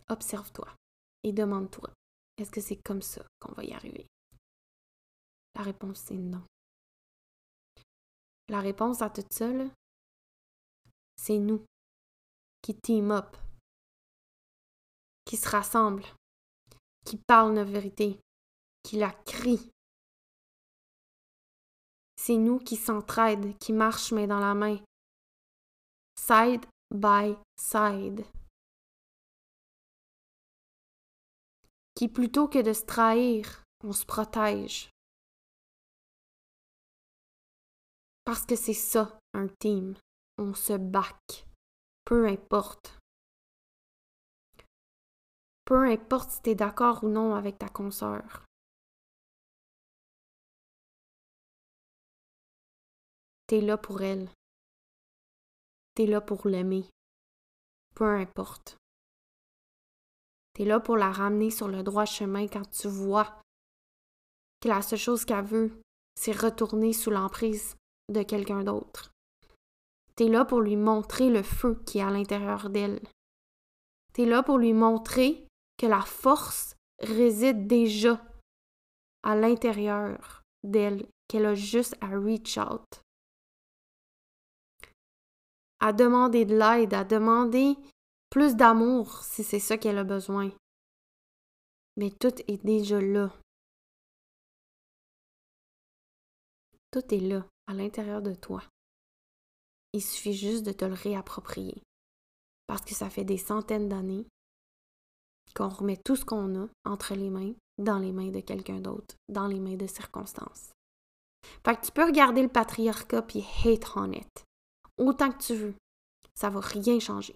[0.09, 0.73] Observe-toi
[1.23, 1.89] et demande-toi,
[2.37, 4.07] est-ce que c'est comme ça qu'on va y arriver?
[5.55, 6.43] La réponse, c'est non.
[8.47, 9.49] La réponse à tout ça,
[11.15, 11.63] c'est nous
[12.61, 13.37] qui team up,
[15.25, 16.05] qui se rassemblent,
[17.05, 18.19] qui parlent nos vérités,
[18.83, 19.71] qui la crient.
[22.23, 24.77] C'est nous qui s'entraident, qui marchent main dans la main,
[26.15, 26.63] side
[26.93, 28.23] by side.
[31.95, 34.91] Qui plutôt que de se trahir, on se protège.
[38.23, 39.95] Parce que c'est ça, un team.
[40.37, 41.47] On se back.
[42.05, 42.99] Peu importe.
[45.65, 48.45] Peu importe si t'es d'accord ou non avec ta consoeur.
[53.51, 54.29] T'es là pour elle.
[55.93, 56.85] T'es là pour l'aimer.
[57.93, 58.77] Peu importe.
[60.53, 63.41] T'es là pour la ramener sur le droit chemin quand tu vois
[64.61, 65.81] que la seule chose qu'elle veut,
[66.15, 67.75] c'est retourner sous l'emprise
[68.07, 69.11] de quelqu'un d'autre.
[70.15, 73.01] T'es là pour lui montrer le feu qui est à l'intérieur d'elle.
[74.13, 75.45] T'es là pour lui montrer
[75.77, 78.25] que la force réside déjà
[79.23, 83.00] à l'intérieur d'elle, qu'elle a juste à reach out.
[85.81, 87.75] À demander de l'aide, à demander
[88.29, 90.51] plus d'amour si c'est ça qu'elle a besoin.
[91.97, 93.31] Mais tout est déjà là.
[96.91, 98.63] Tout est là à l'intérieur de toi.
[99.93, 101.81] Il suffit juste de te le réapproprier.
[102.67, 104.25] Parce que ça fait des centaines d'années
[105.55, 109.15] qu'on remet tout ce qu'on a entre les mains dans les mains de quelqu'un d'autre,
[109.27, 110.71] dans les mains de circonstances.
[111.65, 114.45] Fait que tu peux regarder le patriarcat puis hate on it.
[115.01, 115.73] Autant que tu veux.
[116.35, 117.35] Ça va rien changer.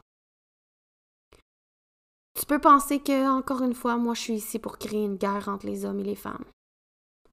[2.35, 5.49] Tu peux penser que, encore une fois, moi je suis ici pour créer une guerre
[5.49, 6.45] entre les hommes et les femmes.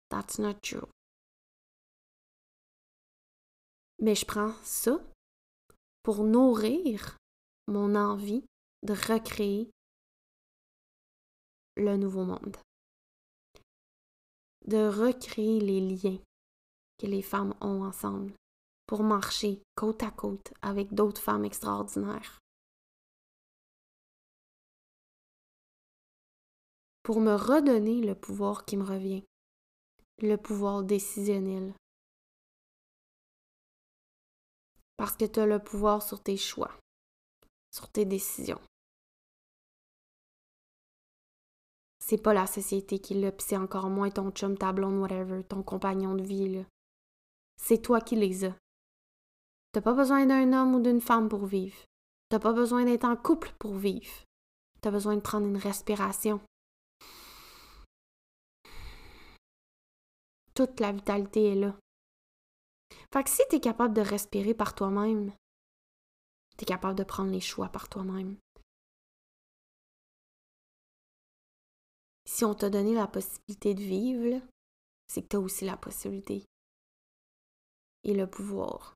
[0.08, 0.86] That's not true.
[3.98, 4.98] Mais je prends ça
[6.02, 7.18] pour nourrir
[7.68, 8.42] mon envie
[8.82, 9.70] de recréer
[11.76, 12.56] le nouveau monde.
[14.64, 16.18] De recréer les liens
[16.98, 18.32] que les femmes ont ensemble
[18.92, 22.38] pour marcher côte à côte avec d'autres femmes extraordinaires.
[27.02, 29.24] Pour me redonner le pouvoir qui me revient,
[30.18, 31.72] le pouvoir décisionnel,
[34.98, 36.78] Parce que tu as le pouvoir sur tes choix,
[37.70, 38.60] sur tes décisions.
[41.98, 45.42] C'est pas la société qui l'a, pis c'est encore moins ton chum, ta blonde, whatever,
[45.44, 46.62] ton compagnon de vie,
[47.56, 48.54] C'est toi qui les as.
[49.72, 51.78] T'as pas besoin d'un homme ou d'une femme pour vivre.
[52.28, 54.12] T'as pas besoin d'être en couple pour vivre.
[54.82, 56.40] T'as besoin de prendre une respiration.
[60.54, 61.74] Toute la vitalité est là.
[63.14, 65.32] Fait que si tu es capable de respirer par toi-même,
[66.58, 68.36] tu es capable de prendre les choix par toi-même.
[72.26, 74.42] Si on t'a donné la possibilité de vivre,
[75.08, 76.44] c'est que tu as aussi la possibilité
[78.04, 78.94] et le pouvoir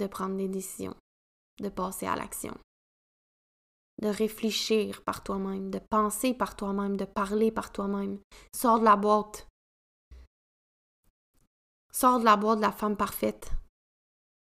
[0.00, 0.96] de prendre des décisions,
[1.60, 2.56] de passer à l'action.
[4.00, 8.18] de réfléchir par toi-même, de penser par toi-même, de parler par toi-même.
[8.54, 9.46] Sors de la boîte.
[11.92, 13.52] Sors de la boîte de la femme parfaite.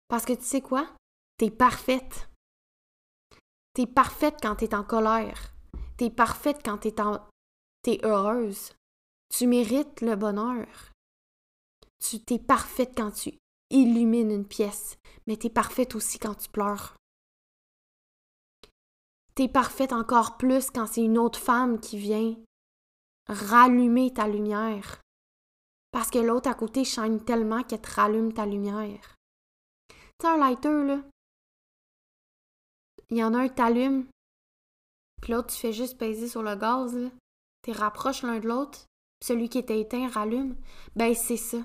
[0.07, 0.89] Parce que tu sais quoi?
[1.39, 2.31] T'es parfaite.
[3.75, 5.53] T'es parfaite quand t'es en colère.
[5.97, 7.27] T'es parfaite quand t'es en...
[7.83, 8.73] t'es heureuse.
[9.29, 10.93] Tu mérites le bonheur.
[11.99, 13.39] Tu t'es parfaite quand tu
[13.71, 16.97] illumines une pièce, mais t'es parfaite aussi quand tu pleures.
[19.35, 22.37] T'es parfaite encore plus quand c'est une autre femme qui vient
[23.29, 25.01] rallumer ta lumière.
[25.91, 29.15] Parce que l'autre à côté shine tellement qu'elle te rallume ta lumière.
[30.19, 31.01] Tu un lighter, là.
[33.11, 34.07] Il y en a un qui t'allume,
[35.23, 37.11] puis l'autre, tu fais juste peser sur le gaz, là.
[37.63, 38.87] Tu rapproches l'un de l'autre,
[39.23, 40.57] celui qui était éteint rallume.
[40.95, 41.59] Ben, c'est ça.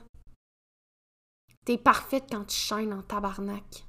[1.66, 3.86] T'es parfaite quand tu shines en tabarnak.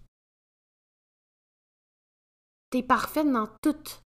[2.70, 4.00] T'es parfaite dans toutes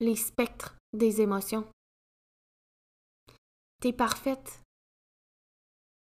[0.00, 1.68] les spectres des émotions.
[3.80, 4.62] T'es parfaite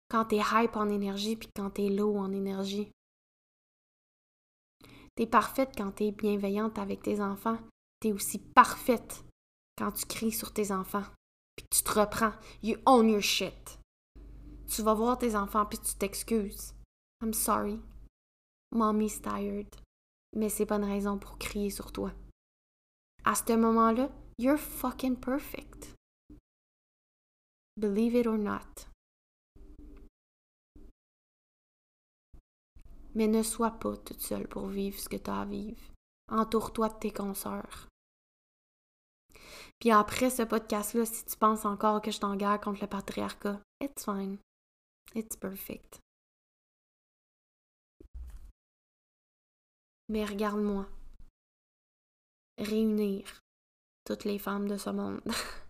[0.09, 2.89] quand t'es hype en énergie puis quand t'es low en énergie.
[5.15, 7.59] T'es parfaite quand t'es bienveillante avec tes enfants.
[7.99, 9.25] T'es aussi parfaite
[9.77, 11.05] quand tu cries sur tes enfants
[11.55, 12.33] puis tu te reprends.
[12.63, 13.79] You own your shit.
[14.67, 16.73] Tu vas voir tes enfants puis tu t'excuses.
[17.23, 17.79] I'm sorry.
[18.71, 19.73] Mommy's tired.
[20.35, 22.11] Mais c'est pas une raison pour crier sur toi.
[23.23, 25.95] À ce moment-là, you're fucking perfect.
[27.77, 28.87] Believe it or not.
[33.15, 35.81] Mais ne sois pas toute seule pour vivre ce que tu as à vivre.
[36.29, 37.87] Entoure-toi de tes consoeurs.
[39.79, 44.05] Puis après ce podcast-là, si tu penses encore que je t'engage contre le patriarcat, it's
[44.05, 44.37] fine.
[45.15, 45.99] It's perfect.
[50.09, 50.87] Mais regarde-moi.
[52.57, 53.41] Réunir
[54.05, 55.21] toutes les femmes de ce monde.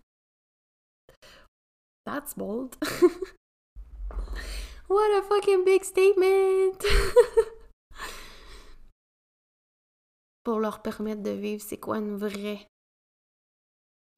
[2.06, 2.76] That's bold.
[4.88, 6.82] What a fucking big statement!
[10.46, 12.66] Pour leur permettre de vivre, c'est quoi une vraie,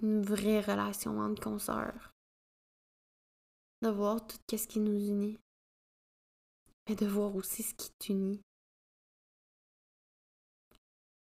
[0.04, 2.12] une vraie relation entre consoeurs?
[3.82, 5.38] De voir tout ce qui nous unit,
[6.88, 8.42] mais de voir aussi ce qui t'unit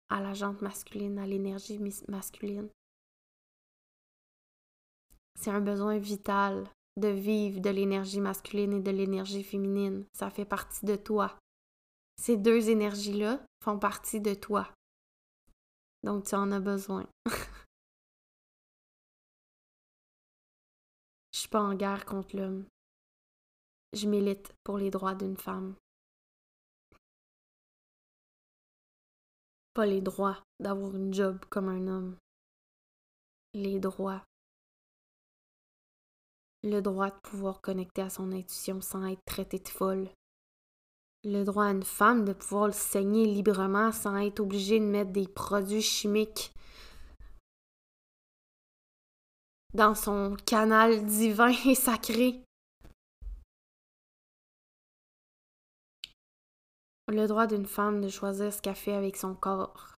[0.09, 2.69] à la jante masculine, à l'énergie masculine.
[5.39, 6.67] C'est un besoin vital
[6.97, 10.05] de vivre de l'énergie masculine et de l'énergie féminine.
[10.13, 11.37] Ça fait partie de toi.
[12.19, 14.67] Ces deux énergies-là font partie de toi.
[16.03, 17.05] Donc tu en as besoin.
[21.47, 22.65] suis pas en guerre contre l'homme.
[23.93, 25.75] Je milite pour les droits d'une femme.
[29.73, 32.17] Pas les droits d'avoir une job comme un homme.
[33.53, 34.25] Les droits.
[36.63, 40.09] Le droit de pouvoir connecter à son intuition sans être traité de folle.
[41.23, 45.11] Le droit à une femme de pouvoir le saigner librement sans être obligée de mettre
[45.13, 46.53] des produits chimiques
[49.73, 52.41] dans son canal divin et sacré.
[57.09, 59.95] Le droit d'une femme de choisir ce qu'elle fait avec son corps.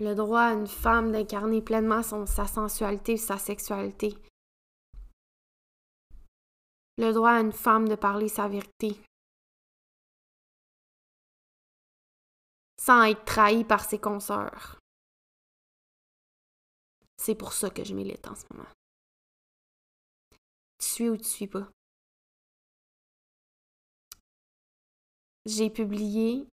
[0.00, 4.16] Le droit à une femme d'incarner pleinement sa sensualité et sa sexualité.
[6.96, 9.00] Le droit à une femme de parler sa vérité.
[12.76, 14.79] Sans être trahie par ses consoeurs.
[17.22, 18.66] C'est pour ça que je milite en ce moment.
[20.78, 21.68] Tu suis ou tu suis pas?
[25.44, 26.48] J'ai publié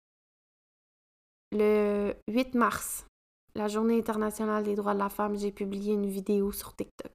[1.51, 3.05] le 8 mars,
[3.53, 7.13] la Journée internationale des droits de la femme, j'ai publié une vidéo sur TikTok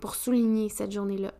[0.00, 1.34] pour souligner cette journée-là.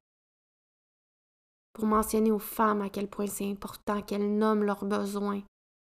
[1.73, 5.45] Pour mentionner aux femmes à quel point c'est important qu'elles nomment leurs besoins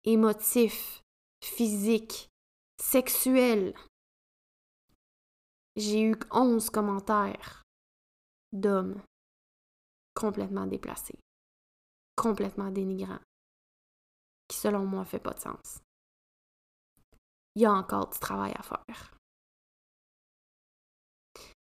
[0.04, 1.00] émotifs,
[1.42, 2.28] physiques,
[2.78, 3.74] sexuels,
[5.76, 7.62] j'ai eu 11 commentaires
[8.52, 9.02] d'hommes
[10.14, 11.18] complètement déplacés,
[12.16, 13.22] complètement dénigrants,
[14.48, 15.80] qui selon moi fait pas de sens.
[17.54, 19.14] Il y a encore du travail à faire.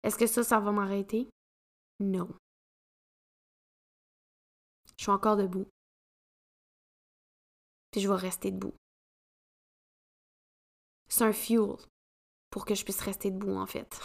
[0.03, 1.29] Est-ce que ça, ça va m'arrêter?
[2.01, 2.29] Non.
[4.97, 5.69] Je suis encore debout.
[7.91, 8.75] Puis je vais rester debout.
[11.09, 11.77] C'est un fuel
[12.57, 14.01] pour que je puisse rester debout, en fait.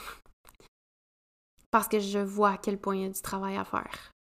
[1.71, 4.11] Parce que je vois à quel point il y a du travail à faire.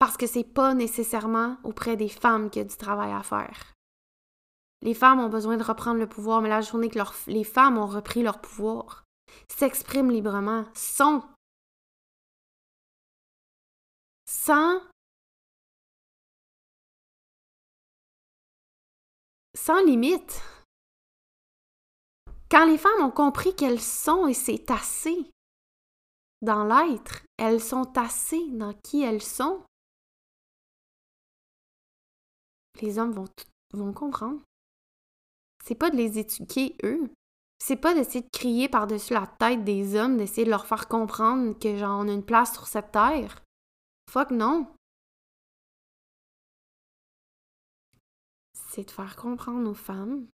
[0.00, 3.74] Parce que c'est pas nécessairement auprès des femmes qu'il y a du travail à faire.
[4.82, 6.98] Les femmes ont besoin de reprendre le pouvoir, mais la journée que
[7.28, 9.04] les femmes ont repris leur pouvoir,
[9.46, 11.22] s'expriment librement, sont
[14.26, 14.80] sans
[19.54, 20.42] sans limite.
[22.50, 25.30] Quand les femmes ont compris qu'elles sont et c'est assez
[26.42, 29.64] dans l'être, elles sont assez dans qui elles sont,
[32.82, 33.28] les hommes vont,
[33.72, 34.40] vont comprendre.
[35.64, 37.10] C'est pas de les éduquer eux.
[37.58, 41.58] C'est pas d'essayer de crier par-dessus la tête des hommes, d'essayer de leur faire comprendre
[41.58, 43.42] que genre on a une place sur cette terre.
[44.10, 44.66] Fuck non.
[48.52, 50.26] C'est de faire comprendre aux femmes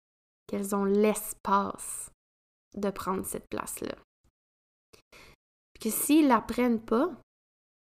[0.51, 2.11] qu'elles ont l'espace
[2.75, 3.95] de prendre cette place-là.
[5.81, 7.09] Que s'ils la prennent pas,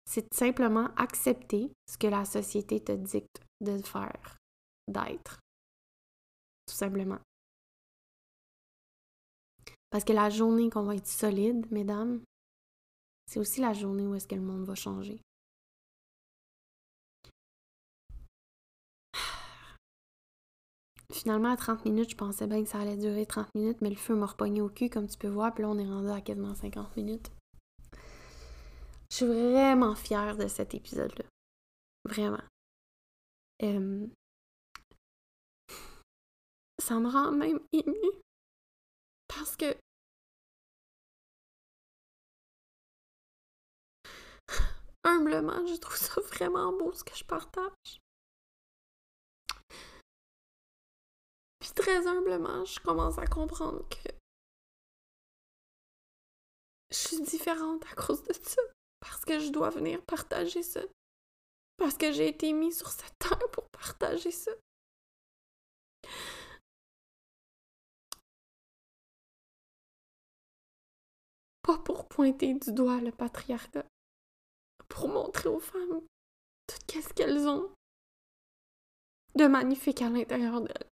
[0.04, 4.38] c'est simplement accepter ce que la société te dicte de faire,
[4.88, 5.38] d'être.
[6.66, 7.20] Tout simplement.
[9.90, 12.22] Parce que la journée qu'on va être solide, mesdames,
[13.26, 15.20] c'est aussi la journée où est-ce que le monde va changer.
[21.12, 23.96] Finalement, à 30 minutes, je pensais bien que ça allait durer 30 minutes, mais le
[23.96, 26.20] feu m'a repogné au cul, comme tu peux voir, puis là, on est rendu à
[26.20, 27.30] quasiment 50 minutes.
[29.10, 31.24] Je suis vraiment fière de cet épisode-là.
[32.04, 32.42] Vraiment.
[36.78, 38.22] Ça me rend même émue.
[39.28, 39.74] Parce que
[45.04, 48.00] humblement, je trouve ça vraiment beau ce que je partage.
[51.78, 54.10] Très humblement, je commence à comprendre que
[56.90, 58.60] je suis différente à cause de ça.
[59.00, 60.80] Parce que je dois venir partager ça.
[61.76, 64.50] Parce que j'ai été mis sur cette terre pour partager ça.
[71.62, 73.86] Pas pour pointer du doigt le patriarcat.
[74.88, 76.00] Pour montrer aux femmes
[76.66, 77.72] tout qu'est-ce qu'elles ont
[79.36, 80.88] de magnifique à l'intérieur d'elles.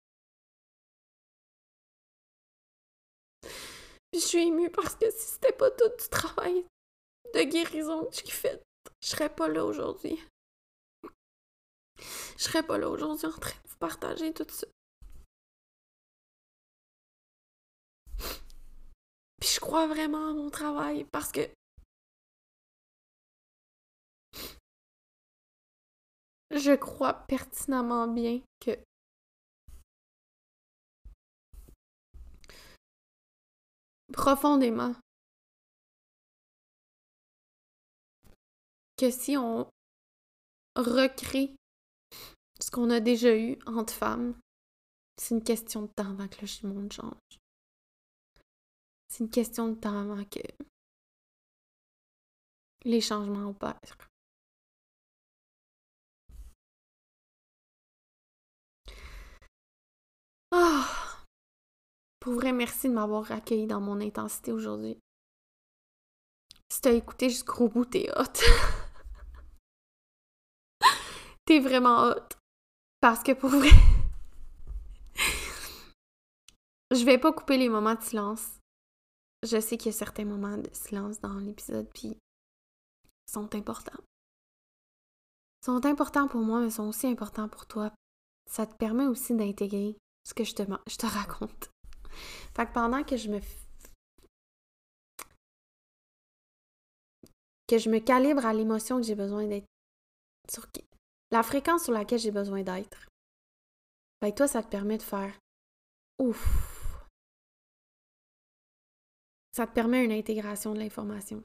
[4.13, 6.67] Je suis émue parce que si c'était pas tout du travail
[7.35, 8.63] de guérison que j'ai fait,
[9.03, 10.19] je serais pas là aujourd'hui.
[12.37, 14.67] Je serais pas là aujourd'hui en train de vous partager tout ça.
[19.41, 21.41] Puis je crois vraiment à mon travail parce que
[26.51, 28.79] je crois pertinemment bien que
[34.13, 34.95] profondément
[38.97, 39.69] que si on
[40.77, 41.55] recrée
[42.61, 44.39] ce qu'on a déjà eu entre femmes,
[45.17, 47.39] c'est une question de temps avant que le monde change.
[49.09, 50.41] C'est une question de temps avant que
[52.85, 53.99] les changements opèrent.
[60.51, 61.12] Ah!
[62.23, 64.97] Pour vrai, merci de m'avoir accueilli dans mon intensité aujourd'hui.
[66.69, 68.23] Si t'as écouté jusqu'au bout, t'es hot.
[71.47, 72.29] t'es vraiment hot.
[73.01, 73.71] Parce que pour vrai,
[76.93, 78.61] je vais pas couper les moments de silence.
[79.43, 82.17] Je sais qu'il y a certains moments de silence dans l'épisode, puis
[83.27, 84.01] sont importants.
[85.65, 87.93] sont importants pour moi, mais sont aussi importants pour toi.
[88.49, 91.73] Ça te permet aussi d'intégrer ce que je te, je te raconte.
[92.57, 93.41] Fait que pendant que je me
[97.69, 99.67] que je me calibre à l'émotion que j'ai besoin d'être
[100.51, 100.67] sur
[101.31, 103.09] la fréquence sur laquelle j'ai besoin d'être.
[104.21, 105.33] Ben toi ça te permet de faire
[106.19, 107.03] ouf.
[109.53, 111.43] Ça te permet une intégration de l'information.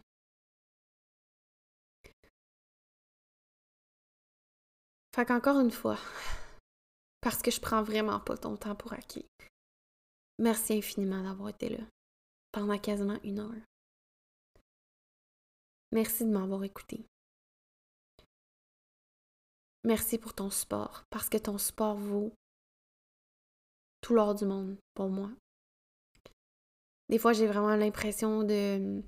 [5.15, 5.97] Fait qu'encore une fois,
[7.21, 9.25] parce que je prends vraiment pas ton temps pour acquis.
[10.39, 11.83] Merci infiniment d'avoir été là
[12.51, 13.53] pendant quasiment une heure.
[15.91, 17.05] Merci de m'avoir écouté.
[19.83, 22.33] Merci pour ton support, parce que ton support vaut
[24.01, 25.31] tout l'or du monde pour moi.
[27.09, 29.01] Des fois, j'ai vraiment l'impression de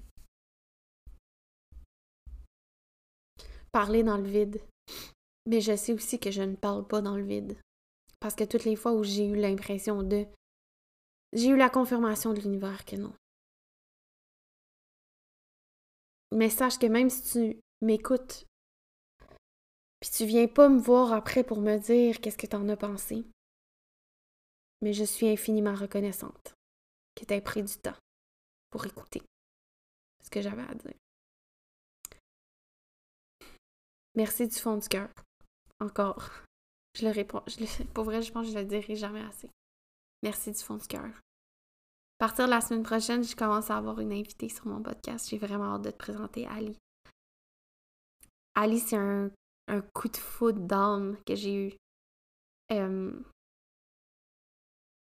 [3.71, 4.61] parler dans le vide.
[5.45, 7.57] Mais je sais aussi que je ne parle pas dans le vide.
[8.19, 10.25] Parce que toutes les fois où j'ai eu l'impression de
[11.33, 13.13] j'ai eu la confirmation de l'univers que non.
[16.31, 18.45] Mais sache que même si tu m'écoutes,
[19.99, 23.25] puis tu viens pas me voir après pour me dire qu'est-ce que t'en as pensé,
[24.81, 26.53] Mais je suis infiniment reconnaissante
[27.15, 27.97] que tu aies pris du temps
[28.69, 29.21] pour écouter
[30.23, 30.93] ce que j'avais à dire.
[34.15, 35.09] Merci du fond du cœur.
[35.79, 36.43] Encore.
[36.95, 37.43] Je le réponds.
[37.93, 39.49] Pour vrai, je pense que je le dirai jamais assez.
[40.23, 41.05] Merci du fond du cœur.
[42.19, 45.29] À partir de la semaine prochaine, je commence à avoir une invitée sur mon podcast.
[45.29, 46.77] J'ai vraiment hâte de te présenter Ali.
[48.55, 49.31] Ali, c'est un,
[49.93, 51.73] coup de foudre d'âme que j'ai eu.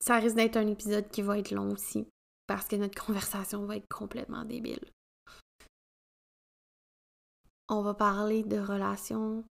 [0.02, 2.06] ça risque d'être un épisode qui va être long aussi,
[2.48, 4.84] parce que notre conversation va être complètement débile.
[7.70, 9.46] On va parler de relations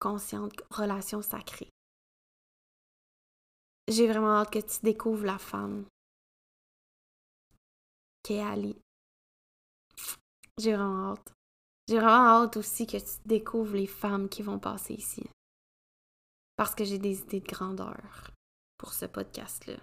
[0.00, 1.70] conscientes, relations sacrées.
[3.88, 5.86] J'ai vraiment hâte que tu découvres la femme
[8.22, 8.76] qu'est Ali.
[10.58, 11.32] J'ai vraiment hâte.
[11.88, 15.24] J'ai vraiment hâte aussi que tu découvres les femmes qui vont passer ici.
[16.56, 18.30] Parce que j'ai des idées de grandeur
[18.76, 19.78] pour ce podcast-là.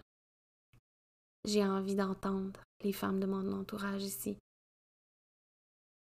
[1.44, 4.38] J'ai envie d'entendre les femmes de mon entourage ici.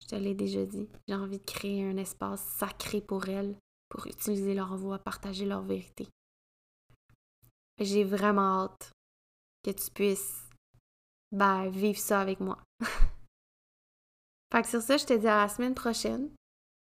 [0.03, 0.88] Je te l'ai déjà dit.
[1.09, 3.57] J'ai envie de créer un espace sacré pour elles,
[3.88, 6.07] pour utiliser leur voix, partager leur vérité.
[7.81, 8.93] J'ai vraiment hâte
[9.64, 10.49] que tu puisses
[11.33, 12.59] ben, vivre ça avec moi.
[14.53, 16.31] Fait que sur ça, je te dis à la semaine prochaine.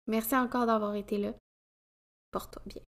[0.06, 1.32] Merci encore d'avoir été là.
[2.30, 2.82] Porte-toi bien.